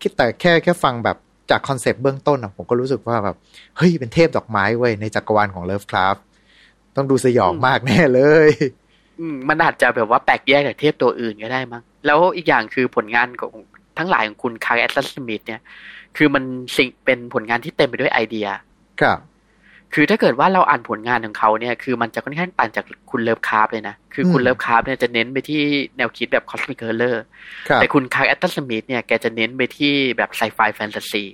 [0.00, 1.16] คิดแต่แค่แค่ฟังแบบ
[1.50, 3.36] จากคอนเซปต์เบื้องต้นอะผมก็รู้สึกว่าแบบ
[3.76, 8.50] เฮ้ยเป็นเทพดอกไม้เว้ยในจักรวาลของ Lovecraft้องดูสยองมากแน่เลย
[9.20, 13.52] อืมมันอาจจะแบบว่าแปลกแยกจากเทพตัวอื่นก็ได้มั้งแล้วอีกอย่างคือผลงานของ
[13.98, 15.60] ทั้งหลายของคุณ Clark Ashton Smith เนี่ย
[16.16, 16.44] คือมัน
[16.76, 18.46] สิ่งเป็นผลงานที่เต็มไปด้วยไอเดีย
[19.00, 19.18] ครับ
[19.94, 25.62] คือถ้าเกิดว่าเราอ่านผลงานของเขาเนี่ย คือมันจะค่อนข้างต่างจากคุณ Lovecraft เลยนะ คือคุณอืมเลิฟคาร์ฟเนี่ยจะเน้นไปที่
[25.96, 27.22] แนวคิดแบบคอสมิ c เ o อร์
[27.68, 31.24] ครับแต่คุณ Clark Ashton Smith เนี่ยแกจะเน้นไปที่แบบไซไฟแฟนตาซี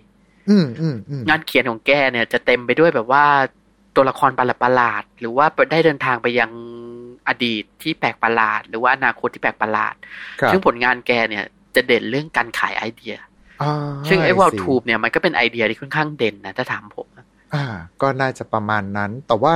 [0.50, 3.24] อืมอืมอืมงานเขียนของแกเนี่ยจะเต็มไปด้วยแบบว่า
[3.96, 6.50] ตัวละครประหลาดๆหรือว่าได้เดินทางไปยัง
[7.28, 9.94] อดีตที่แปลกประหลาด หรือว่าอนาคตที่แปลกประหลาด
[10.40, 13.14] ครับซึ่งผลงานแกเนี่ยจะเด่นเรื่องการขายไอเดีย
[13.62, 17.08] อ่าซึ่งไอ้วอลสิทูบเนี่ยมันก็เป็นไอเดียที่ค่อนข้างเด่นนะถ้าถามผม
[17.54, 17.64] อ่า
[18.02, 19.54] ก็น่าจะประมาณนั้น แต่ว่า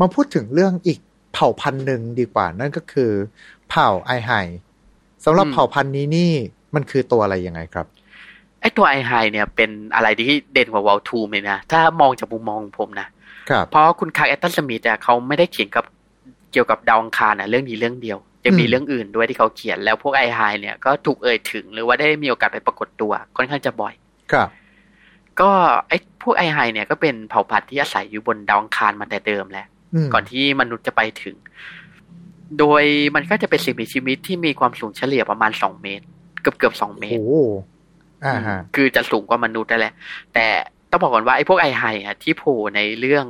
[0.00, 0.98] มาพูดถึงเรื่องอีก
[1.32, 3.12] เผ่าพันธุ์หนึ่งดีกว่า นั่นก็คือ
[3.68, 4.32] เผ่า Aihai
[5.24, 6.32] สำหรับอืมเผ่าพันธุ์นี้นี่
[6.74, 7.86] มันคือตัวอะไรยังไงครับ
[8.60, 13.08] ไอ้ตัว Aihai เนี่ยเป็นอะไรที่เด่นกว่า Vulthoom เลยนะ ถ้ามองจากมุมมองของผมนะ
[13.50, 15.84] ครับเพราะคุณ Clark Ashton Smith เนี่ยเขาไม่ได้เขียนกับ
[16.52, 23.94] เกี่ยวกับดาวอังคารนะเรื่องนี้เรื่องเดียวยังมีอืมเรื่องอื่นด้วยที่เขาเขียนแล้วพวก Aihai เนี่ยก็ถูกเอ่ยถึงหรือว่าได้มีโอกาสไปปรากฏตัวค่อนข้างจะบ่อย
[24.32, 24.48] ครับ
[25.40, 25.50] ก็
[25.88, 31.36] ไอ้พวก Aihai เนี่ยก็เป็นเผ่าพันธุ์ที่อาศัยอยู่บนดาวอังคารมาแต่เดิมแหละ ก่อนที่มนุษย์จะไปถึง
[32.58, 32.82] โดย
[33.14, 36.04] มันก็จะเป็นสิ่งมีชีวิตที่มีความสูงเฉลี่ยประมาณสองเมตร
[36.42, 37.42] เกือบเกือบสองเมตรโอ้
[38.24, 39.94] อ่าฮะคือจะสูงกว่ามนุษย์นั่นแหละ
[40.34, 40.46] แต่
[40.90, 43.26] ต้องบอกก่อนว่าไอ้พวก Aihai อะที่โผล่ในเรื่อง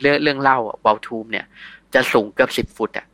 [0.00, 1.46] เรื่องเรื่องเล่า Vulthoom เนี่ย
[1.94, 3.06] จะสูงเกือบสิบฟุตอะ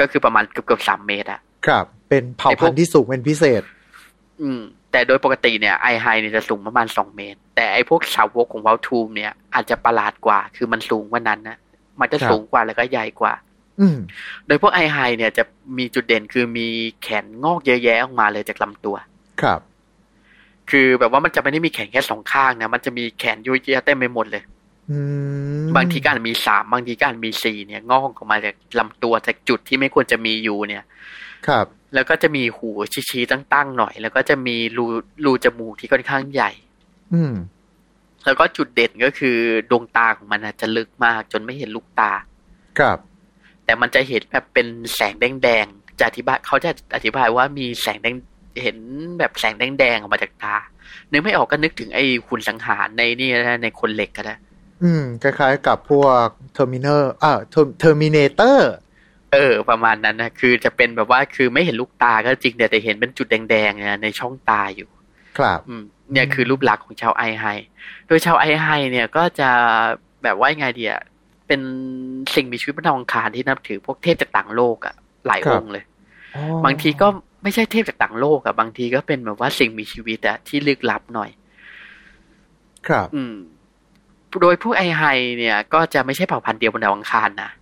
[0.00, 3.62] ก็คือประมาณเกือบเกือบสามเมตรอะครับ เป็นเผ่าพันธุ์ที่สูงเป็นพิเศษ
[4.42, 4.62] อืม
[4.92, 11.56] แต่โดยปกติเนี่ยไอไฮเนี่ยจะสูงประมาณสองเมตร แต่ไอพวกสาวกของวอลทูมเนี่ยอาจจะประหลาดกว่า คือมันสูงกว่านั้นนะ
[12.00, 13.34] มันจะครับสูงกว่าแล้วก็ใหญ่กว่า
[13.80, 13.98] อืม
[14.46, 15.44] โดยพวกไอไฮเนี่ยจะ
[15.78, 16.68] มีจุดเด่นคือมี
[17.02, 18.96] แขนงอกเยอะแยะออกมาเลยจากลำตัว
[19.42, 19.60] ครับ
[20.70, 24.42] คือแบบว่ามันจะไม่ได้มีแขนแค่สองข้างนะ มันจะมีแขนเยอะแยะเต็มไปหมดเลย
[24.90, 24.98] อื
[25.62, 30.84] มบางทีก็อาจมีสามบางทีก็อาจมีสี่เนี่ย งอกออกมาจากลำตัวจากจุดที่ไม่ควรจะมีอยู่เนี่ย
[31.48, 32.68] ครับ แล้วก็จะมีหู
[33.10, 34.86] ชี้ๆตั้งๆหน่อย แล้วก็จะมีรู
[35.24, 36.50] รูจมูกที่ค่อนข้างใหญ่
[37.14, 37.34] อืม
[38.24, 39.36] แล้วก็จุดเด่นก็คือ
[39.70, 42.12] ดวงตาของมันอาจจะลึกมาก จนไม่เห็นลูกตา
[42.78, 42.98] ครับ
[43.64, 48.14] แต่มันจะเห็นแบบเป็นแสงแดงๆจะอธิบายเขาจะอธิบายว่ามีแสงแดง
[48.62, 48.76] เห็น
[49.18, 50.56] แบบแสงแดงๆออกมาจากตา
[51.10, 54.34] นึกไม่ออกก็นึกถึงไอ้หุ่นสังหารในนี่นะในคนเหล็กก็ได้
[54.82, 58.72] อืม คล้ายๆกับพวกTerminator อ่า Terminator
[59.32, 64.88] เออ ประมาณนั้นนะคือจะเป็นแบบว่าคือไม่เห็นลูกตาก็จริงแต่แต่เห็นเป็นจุดแดงๆเนี่ยในช่องตาอยู่
[65.38, 67.44] ครับ อืมเนี่ยคือรูปลักษณ์ของชาว Aihai
[68.06, 69.50] โดยชาว Aihai เนี่ยก็จะ
[70.22, 70.96] แบบว่ายังไงเดีย
[71.46, 71.60] เป็น
[72.34, 74.94] สิ่งมีชีวิตบนดาวอังคารที่นับถือพวกเทพจากต่างโลกอะ
[75.26, 75.84] หลายครัอบงค์เลย
[76.36, 77.08] อ๋อบางทีก็
[77.42, 81.30] ไม่ใช่เทพจากต่างโลกอะบางทีก็เป็นแบบว่าสิ่งมีชีวิตอะที่ลึกลับหน่อย
[82.88, 83.34] ครับ อืม
[84.40, 85.02] โดยพวก Aihai
[85.38, 87.59] เนี่ย ก็จะไม่ใช่เผ่าพันธุ์เดียวบนดาวอังคารนะอืม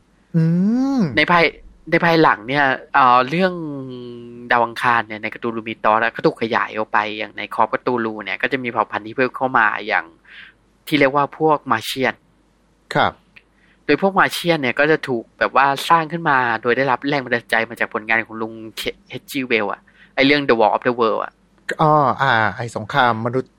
[1.16, 1.44] ในภาย
[1.90, 2.64] ในภายหลังเนี่ย
[2.94, 3.52] เอ่อเรื่อง
[4.50, 10.04] ดาวอังคารเนี่ยใน Cthulhu Mythos ก็ถูกขยายออกไปอย่างใน Call of Cthulhu เนี่ยก็จะมีเผ่าพันธุ์ที่เพิ่มเข้ามาอย่าง
[10.86, 12.14] ที่เรียกว่าพวก Martian
[12.94, 13.12] ครับ
[13.84, 18.52] โดยพวก Martian เนี่ยก็จะถูกแบบว่าสร้างขึ้นมาโดยได้รับแรงบันดาลใจมาจากผลงานของลุง
[19.10, 19.80] เฮจิเวลอะ
[20.14, 21.32] ไอเรื่อง The War of the World อะ
[21.82, 23.52] อ๋ออ่า ไอสงครามมนุษย์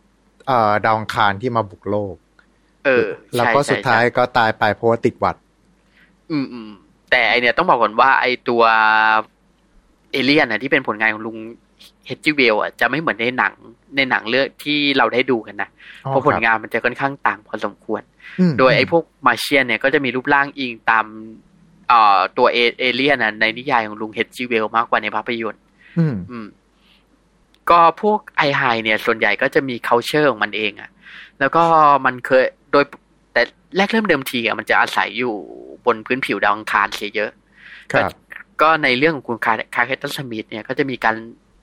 [0.47, 2.15] เอ่อดาวอังคารที่มาบุกโลก
[2.86, 5.36] เออ แล้วก็ใช่สุดท้ายใช่ก็ตายไปเพราะว่าติดหวัด
[6.32, 6.69] อืมอืม
[7.11, 8.61] แต่ไอเนี่ยต้องบอกก่อนว่าไอตัว
[10.11, 11.38] เอเลียนอะที่เป็นผลงานของลุง
[12.05, 13.53] เฮจิเวลอะจะไม่เหมือนในหนัง
[13.95, 15.69] ในหนังเรื่องที่เราได้ดูกันนะ
[16.05, 18.01] อ๋อเพราะผลครับงานมันจะค่อนข้างต่างพอสมควร
[18.51, 21.05] มโดยไอ้พวกมาเชียนเนี่ยก็จะมีรูปร่างอิงตาม
[21.88, 25.61] เอ่อตัวเอเอเลียนนะในนิยายของลุงเฮดจิเวลมากกว่าในภาพยนตร์
[25.99, 26.47] อืมอืม
[27.69, 30.89] ก็พวกไอไฮเนี่ยส่วนใหญ่ก็จะมี c u เ t อร์ของมันเองอะ
[31.39, 31.63] แล้วก็
[32.05, 32.86] มันเคยโดย
[33.39, 35.35] แต่แรกเริ่มเดิมทีอะมันจะอาศัยอยู่
[35.85, 37.31] บนพื้นผิวดาวอังคารเสียเยอะ
[37.91, 41.15] ครับก็ก็ในเรื่องของคุณคาคาเคตันสมิธเนี่ยก็จะมีการ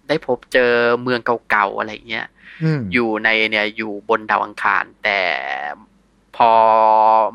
[0.08, 0.70] ได้พบเจอ
[1.02, 1.20] เมือง
[1.50, 2.26] เก่าๆอะไรเงี้ย
[2.62, 5.20] อืมอยู่ในเนี่ยอยู่บนดาวอังคาร แต่
[6.36, 6.50] พอ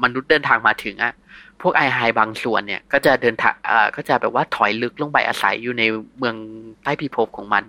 [0.04, 1.14] มนุษย์เดินทางมาถึงอะ
[1.62, 5.84] พวกไอไฮบางส่วนเนี่ยก็จะเดินทางเอ่อก็จะแบบว่าถอยลึกลงไปอาศัยอยู่ใน
[6.18, 6.36] เมือง
[6.84, 7.64] ใต้พิภพของมัน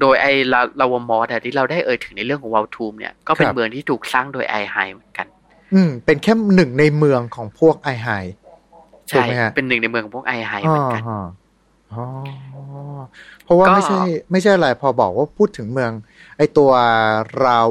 [0.00, 5.26] โดยไอ Ravormos อะที่เราได้เอ่ยถึงในเรื่องของ Vulthoom เนี่ยก็เป็นเมืองที่ถูกสร้างโดย Aihai เหมือนกัน
[5.72, 8.08] อืม เป็นแค่หนึ่งในเมืองของพวก Aihai
[9.12, 11.20] ถูกใช่ไหมฮะเป็นหนึ่งในเมืองของพวก Aihai อ๋เหอมือนกันฮะ
[11.92, 12.04] อ๋อ
[13.44, 13.96] เพราะว่าก็ไม่ใช่
[14.32, 15.92] ไม่ใช่อะไรพอบอกว่าพูดถึงเมือง
[16.36, 16.70] ไอตัว
[17.44, 17.66] ราว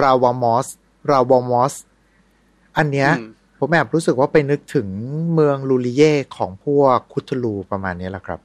[0.00, 0.68] Ravormos
[1.10, 1.74] Ravormos
[2.76, 3.24] อันเนี้ยอืม
[3.58, 4.88] ผมแอบรู้สึกว่าไปนึกถึง
[5.34, 8.40] เมืองลูริเย่ของพวกคุทูลูประมาณนี้แหละครับ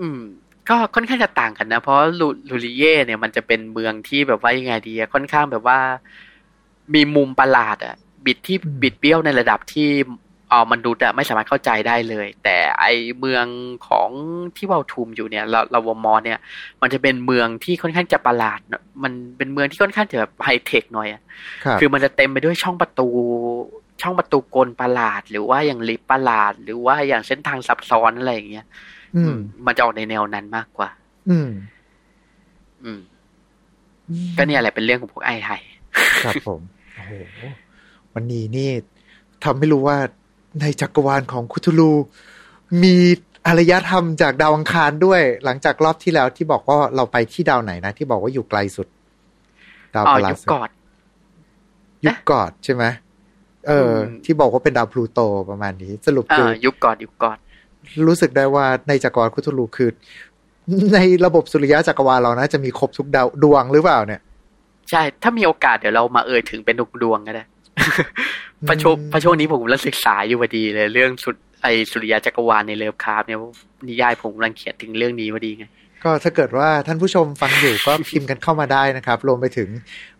[0.00, 0.20] อืม
[0.68, 5.78] ก็ค่อนข้างจะต่างกันนะ เพราะลูลูริเย่เนี่ยมันจะเป็นเมืองที่แบบว่ายังไงดีอะค่อนข้างแบบว่า
[6.94, 7.94] มีมุมประหลาดอะ
[8.26, 9.88] บิดที่อืมบิดเบี้ยวในระดับที่
[10.50, 12.84] เออมนุษย์อะไม่สามารถเข้าใจได้เลย แต่ไอ
[13.20, 13.46] เมือง
[13.88, 14.10] ของ
[14.56, 16.38] ที่วาลทูมอยู่เนี่ยเราเราวมอเนี่ย
[16.82, 21.22] มันจะเป็นเมืองที่ค่อนข้างจะประหลาดเนอะมันเป็นเมืองที่ค่อนข้างจะแบบไฮเทคหน่อยอะ
[21.64, 23.08] ครับคือมันจะเต็มไปด้วยช่องประตู
[24.02, 28.66] ช่องประตูกลประหลาด หรือว่าอย่างลิฟต์ประหลาด หรือว่าอย่างเส้นทางซับซ้อนอะไรอย่างเงี้ย
[29.16, 29.34] อืม
[29.66, 30.88] มันจะออกในแนวนั้นมากกว่า
[31.30, 31.50] อืม
[32.84, 33.00] อืม
[34.36, 35.50] ก็เนี่ยแหละเป็นเรื่องของพวกไอไฮ
[36.24, 36.60] ครับผม
[37.06, 37.40] โอ้โห
[38.14, 38.70] วันนี้นี่
[39.44, 39.98] ทำให้รู้ว่า
[40.60, 41.92] ในจักรวาลของคุทูลู
[42.82, 42.96] มี
[43.46, 48.86] อารยธรรมจากดาวอังคารด้วย หลังจากรอบที่แล้วที่บอกว่าเราไปที่ดาวไหนนะ ที่บอกว่าอยู่ไกลสุด
[49.94, 50.68] ดาวอ๋อประหลายุดคสุดก่อน
[52.04, 52.84] ยุคก่อนใช่ไหม
[53.68, 57.36] เอออมที่บอกว่าเป็นดาวพลูโตประมาณนี้ สรุปอ่าคือยุคก่อนยุคก่อน
[58.06, 59.90] รู้สึกได้ว่าในจักรวาลคุทูลูคือ
[60.94, 64.20] ในระบบสุริยะจักรวาลเรานะจะมีครบทุกดาวดวงหรือเปล่าเนี่ย
[64.90, 67.44] ใช่ ถ้ามีโอกาสเดี๋ยวเรามาเอ่ยถึงเป็นดวงดวงๆก็ได้
[68.68, 73.38] ประช่วงอืมประช่วงนี้ผมกำลังศึกษาอยู่พอดีเลย เรื่องสุดไอสุริยะจักรวาลในเลิฟคราฟเนี่ย
[73.88, 75.66] นิยายผมกำลังเขียนถึงเรื่องนี้พอดีไง
[76.04, 79.68] ก็ถ้าเกิดว่าท่านผู้ชมฟังอยู่ก็พิมพ์กันเข้ามาได้นะครับ รวมไปถึง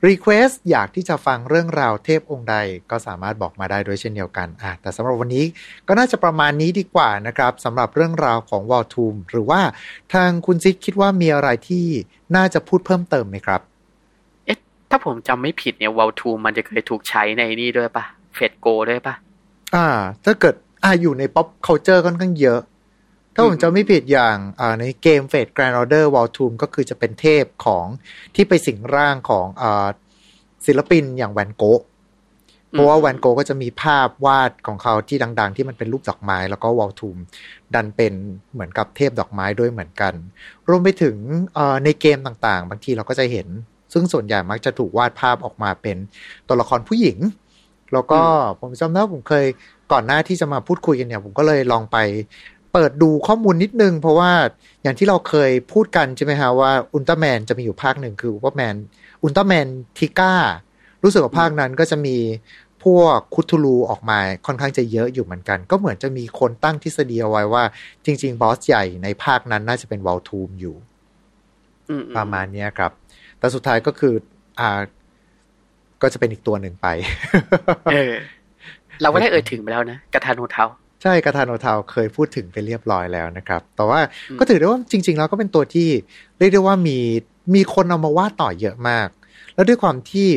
[0.09, 2.57] Request อยากที่จะฟังเรื่องราวเทพองค์ใด
[2.91, 5.45] ก็สามารถบอกมาได้ด้วยเช่นเดียวกันอะแต่สำหรับวันนี้
[5.89, 9.61] ก็น่าจะประมาณนี้ดีกว่านะครับสำหรับเรื่องราวของ War t o m หรือว่า
[10.15, 11.87] ทางคุณซิดคิดว่ามีอะไรที่
[12.37, 13.74] น่าจะพูดเพิ่มเติมไหมครับเอ๊ะ
[14.97, 19.15] ถ้าผมจำไม่ผิดเนี่ยวอลทูมันจะเคยถูกใช้ในนี่ด้วยปะเฟดโกด้วยปะ
[19.75, 19.89] อ่า
[20.25, 22.61] ถ้าเกิดอ่าอยู่ใน pop culture ค่อนข้างเยอะ
[23.35, 27.87] ถ้าผมจะไม่ผิดอย่างอ่าในเกม Fate Grand Order War t o m ก็คือจะเป็นเทพของ
[28.35, 29.87] ที่ไปสิงร่างของอ่า
[30.67, 31.83] ศิลปินอย่างแวนโกะ
[32.71, 37.17] เพราะว่าแวนโกก็จะมีภาพวาดของเขาที่ดัง ๆ ที่มันเป็นรูปดอกไม้ แล้วก็วอลทูม
[37.75, 38.13] ดันเป็น
[38.53, 40.15] เหมือนกับเทพดอกไม้ด้วยเหมือนกัน
[40.69, 41.17] รวมไปถึง
[41.57, 43.49] อ่อในเกมต่างๆ บางทีเราก็จะเห็น
[43.95, 45.97] ซึ่งส่วนใหญ่มักจะถูกวาดภาพออกมาเป็น
[46.49, 47.19] ตัวละครผู้หญิง
[47.93, 48.21] แล้วก็
[48.61, 49.47] ผมจำได้ว่าผมเคย
[49.93, 51.97] ก่อนหน้าที่จะมาพูดคุยกันเนี่ย ผมก็เลยลองไป
[52.73, 54.31] เปิดดูข้อมูลนิดนึง เพราะว่า
[54.83, 58.75] อย่างที่เราเคยพูดกันใช่ไหมฮะว่าอุลตร้าแมนจะมีอยู่ภาคหนึ่งคืออุลตร้าแมน
[59.23, 59.67] อุลตร้าแมน
[59.99, 60.35] ทิก้า
[61.03, 62.17] รู้สึกว่าภาคนั้นก็จะมี
[62.85, 67.65] พวกคุทูลูออกมาค่อนข้างจะเยอะอยู่เหมือนกัน ก็เหมือนจะมีคนตั้งทฤษฎีเอาไว้ว่า
[68.05, 70.77] จริง ๆ บอสใหญ่ในภาคนั้นน่าจะเป็นวอลทูมอยู่
[71.89, 72.93] อืมประมาณเนี้ยครับ
[73.45, 74.15] แต่สุดท้ายก็คือ
[74.61, 74.71] อ่า
[76.03, 76.87] ก็จะเป็นอีกตัวหนึ่งไป
[77.93, 78.13] เออ
[79.03, 80.65] เราก็ได้เอ่ยถึงไปแล้วนะกระทานูเทา
[81.03, 85.89] ใช่กาทาโนทาวเคยพูดถึงไปเรียบร้อยแล้วนะครับ แต่ว่าอืมก็ถือได้ว่าจริง ๆ แล้วก็เป็นตัวที่
[86.39, 86.99] เรียกได้ว่ามี
[87.55, 89.09] มีคนเอามาวาดต่อเยอะมาก
[89.55, 90.29] แล้วด้วยความที่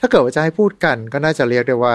[0.00, 1.94] ถ้าเกิดว่าจะให้พูดกันก็น่าจะเรียกได้ว่า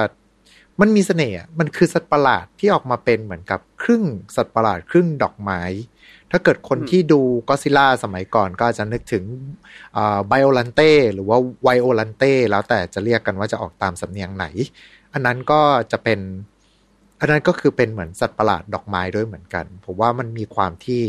[0.79, 4.03] มันมีเสน่ห์มันคือสัตว์ประหลาดที่ออกมาเป็นเหมือนกับครึ่ง
[4.35, 5.61] สัตว์ประหลาดครึ่งดอกไม้
[6.31, 9.23] ถ้าเกิดคนที่ดูก็ซิล่าสมัยก่อนก็จะนึกถึง
[10.27, 14.45] ไบโอลันเต้หรือว่าไวโอลันเต้แล้วแต่จะเรียกกันว่าจะออกตามสำเนียงไหน
[15.13, 15.61] อันนั้นก็
[15.91, 16.19] จะเป็น
[17.19, 21.01] อันนั้นก็คือเป็นเหมือนสัตว์ประหลาดดอกไม้ด้วยเหมือนกัน ผมว่ามันมีความที่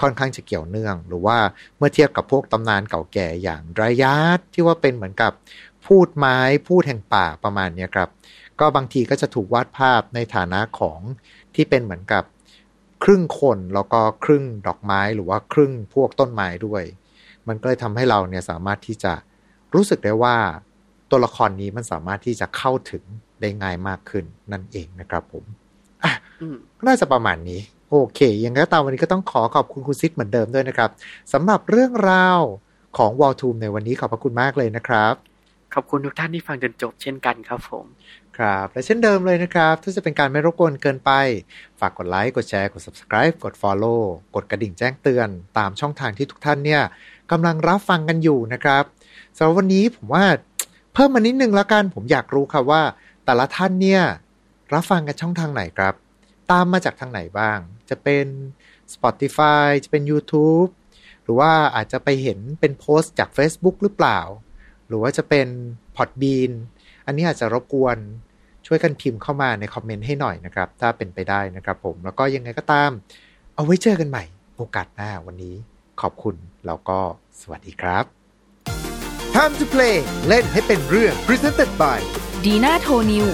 [0.00, 1.38] ค่อนข้างจะเกี่ยวเนื่อง หรือว่า
[1.76, 5.32] เมื่อเทียบกับพวกตำนานเก่าแก่อย่างไรยาตที่ว่าเป็นเหมือนกับ
[5.86, 6.38] พูดไม้
[6.68, 8.08] พูดแห่งป่าประมาณนี้ครับ
[8.60, 11.00] ก็บางทีก็จะถูกวาดภาพในฐานะของ
[11.54, 12.24] ที่เป็นเหมือนกับ
[13.04, 16.82] ครึ่งคนแล้วก็ครึ่งดอกไม้หรือว่าครึ่งพวกต้นไม้ด้วย
[17.48, 19.12] มันก็เลยทำให้เราเนี่ยสามารถที่จะ
[19.74, 20.36] รู้สึกได้ว่า
[21.10, 23.02] ตัวละครนี้มันสามารถที่จะเข้าถึง
[23.40, 25.44] ได้ง่ายมากขึ้นนั่นเองนะครับผม
[26.04, 26.12] อะ
[26.86, 30.90] น่าจะประมาณนี้ โอเค ยังไงก็ตามวันนี้ก็ต้องขอขอบคุณคุณซิดเหมือนเดิมด้วยนะครับ
[31.32, 32.40] สำหรับเรื่องราว
[32.98, 35.14] ของวอลทูมในวันนี้ขอบพระคุณมากเลยนะครับ
[35.74, 37.84] ขอบคุณทุกท่านที่ฟังจนจบเช่นกันครับผม
[38.38, 41.10] ครับ และเช่นเดิมเลยนะครับ ถ้าจะเป็นการไม่รบกวนเกินไป
[41.80, 44.00] ฝากกดไลค์ กดแชร์ กด subscribe กด follow
[44.34, 45.28] กดกระดิ่งแจ้งเตือน
[45.58, 46.82] ตามช่องทางที่ทุกท่านเนี่ย
[47.30, 48.84] กำลังรับฟังกันอยู่นะครับ
[49.36, 50.24] สำหรับวันนี้ผมว่า
[50.92, 52.82] เพิ่มมานิดนึงแล้วกัน ผมอยากรู้ครับว่า
[53.24, 54.02] แต่ละท่านเนี่ย
[54.72, 55.94] รับฟังกันช่องทางไหนครับ
[56.50, 57.58] ตามมาจากทางไหนบ้าง
[57.90, 58.26] จะเป็น
[58.94, 60.70] Spotify จะเป็น YouTube
[61.22, 64.20] หรือว่าอาจจะไปเห็นเป็นโพสต์จาก Facebook หรือเปล่า
[64.86, 65.48] หรือว่าจะเป็น
[65.96, 66.52] พอดบีน
[67.06, 67.98] อันนี้อาจจะรบกวน
[68.70, 72.90] ช่วยกันพิมพ์เข้ามาในคอมเมนต์ให้หน่อยนะครับ ถ้าเป็นไปได้นะครับผมแล้วก็ยังไงก็ตาม
[73.54, 74.24] เอาไว้เจอกันใหม่
[74.56, 75.54] โอกาสหน้าวันนี้
[76.00, 76.98] ขอบคุณแล้วก็
[77.40, 78.04] สวัสดีครับ
[79.34, 79.96] Time to play
[80.28, 82.00] เล่นให้เป็นเรื่อง Presented by
[82.44, 83.26] ดีน่าโทนิว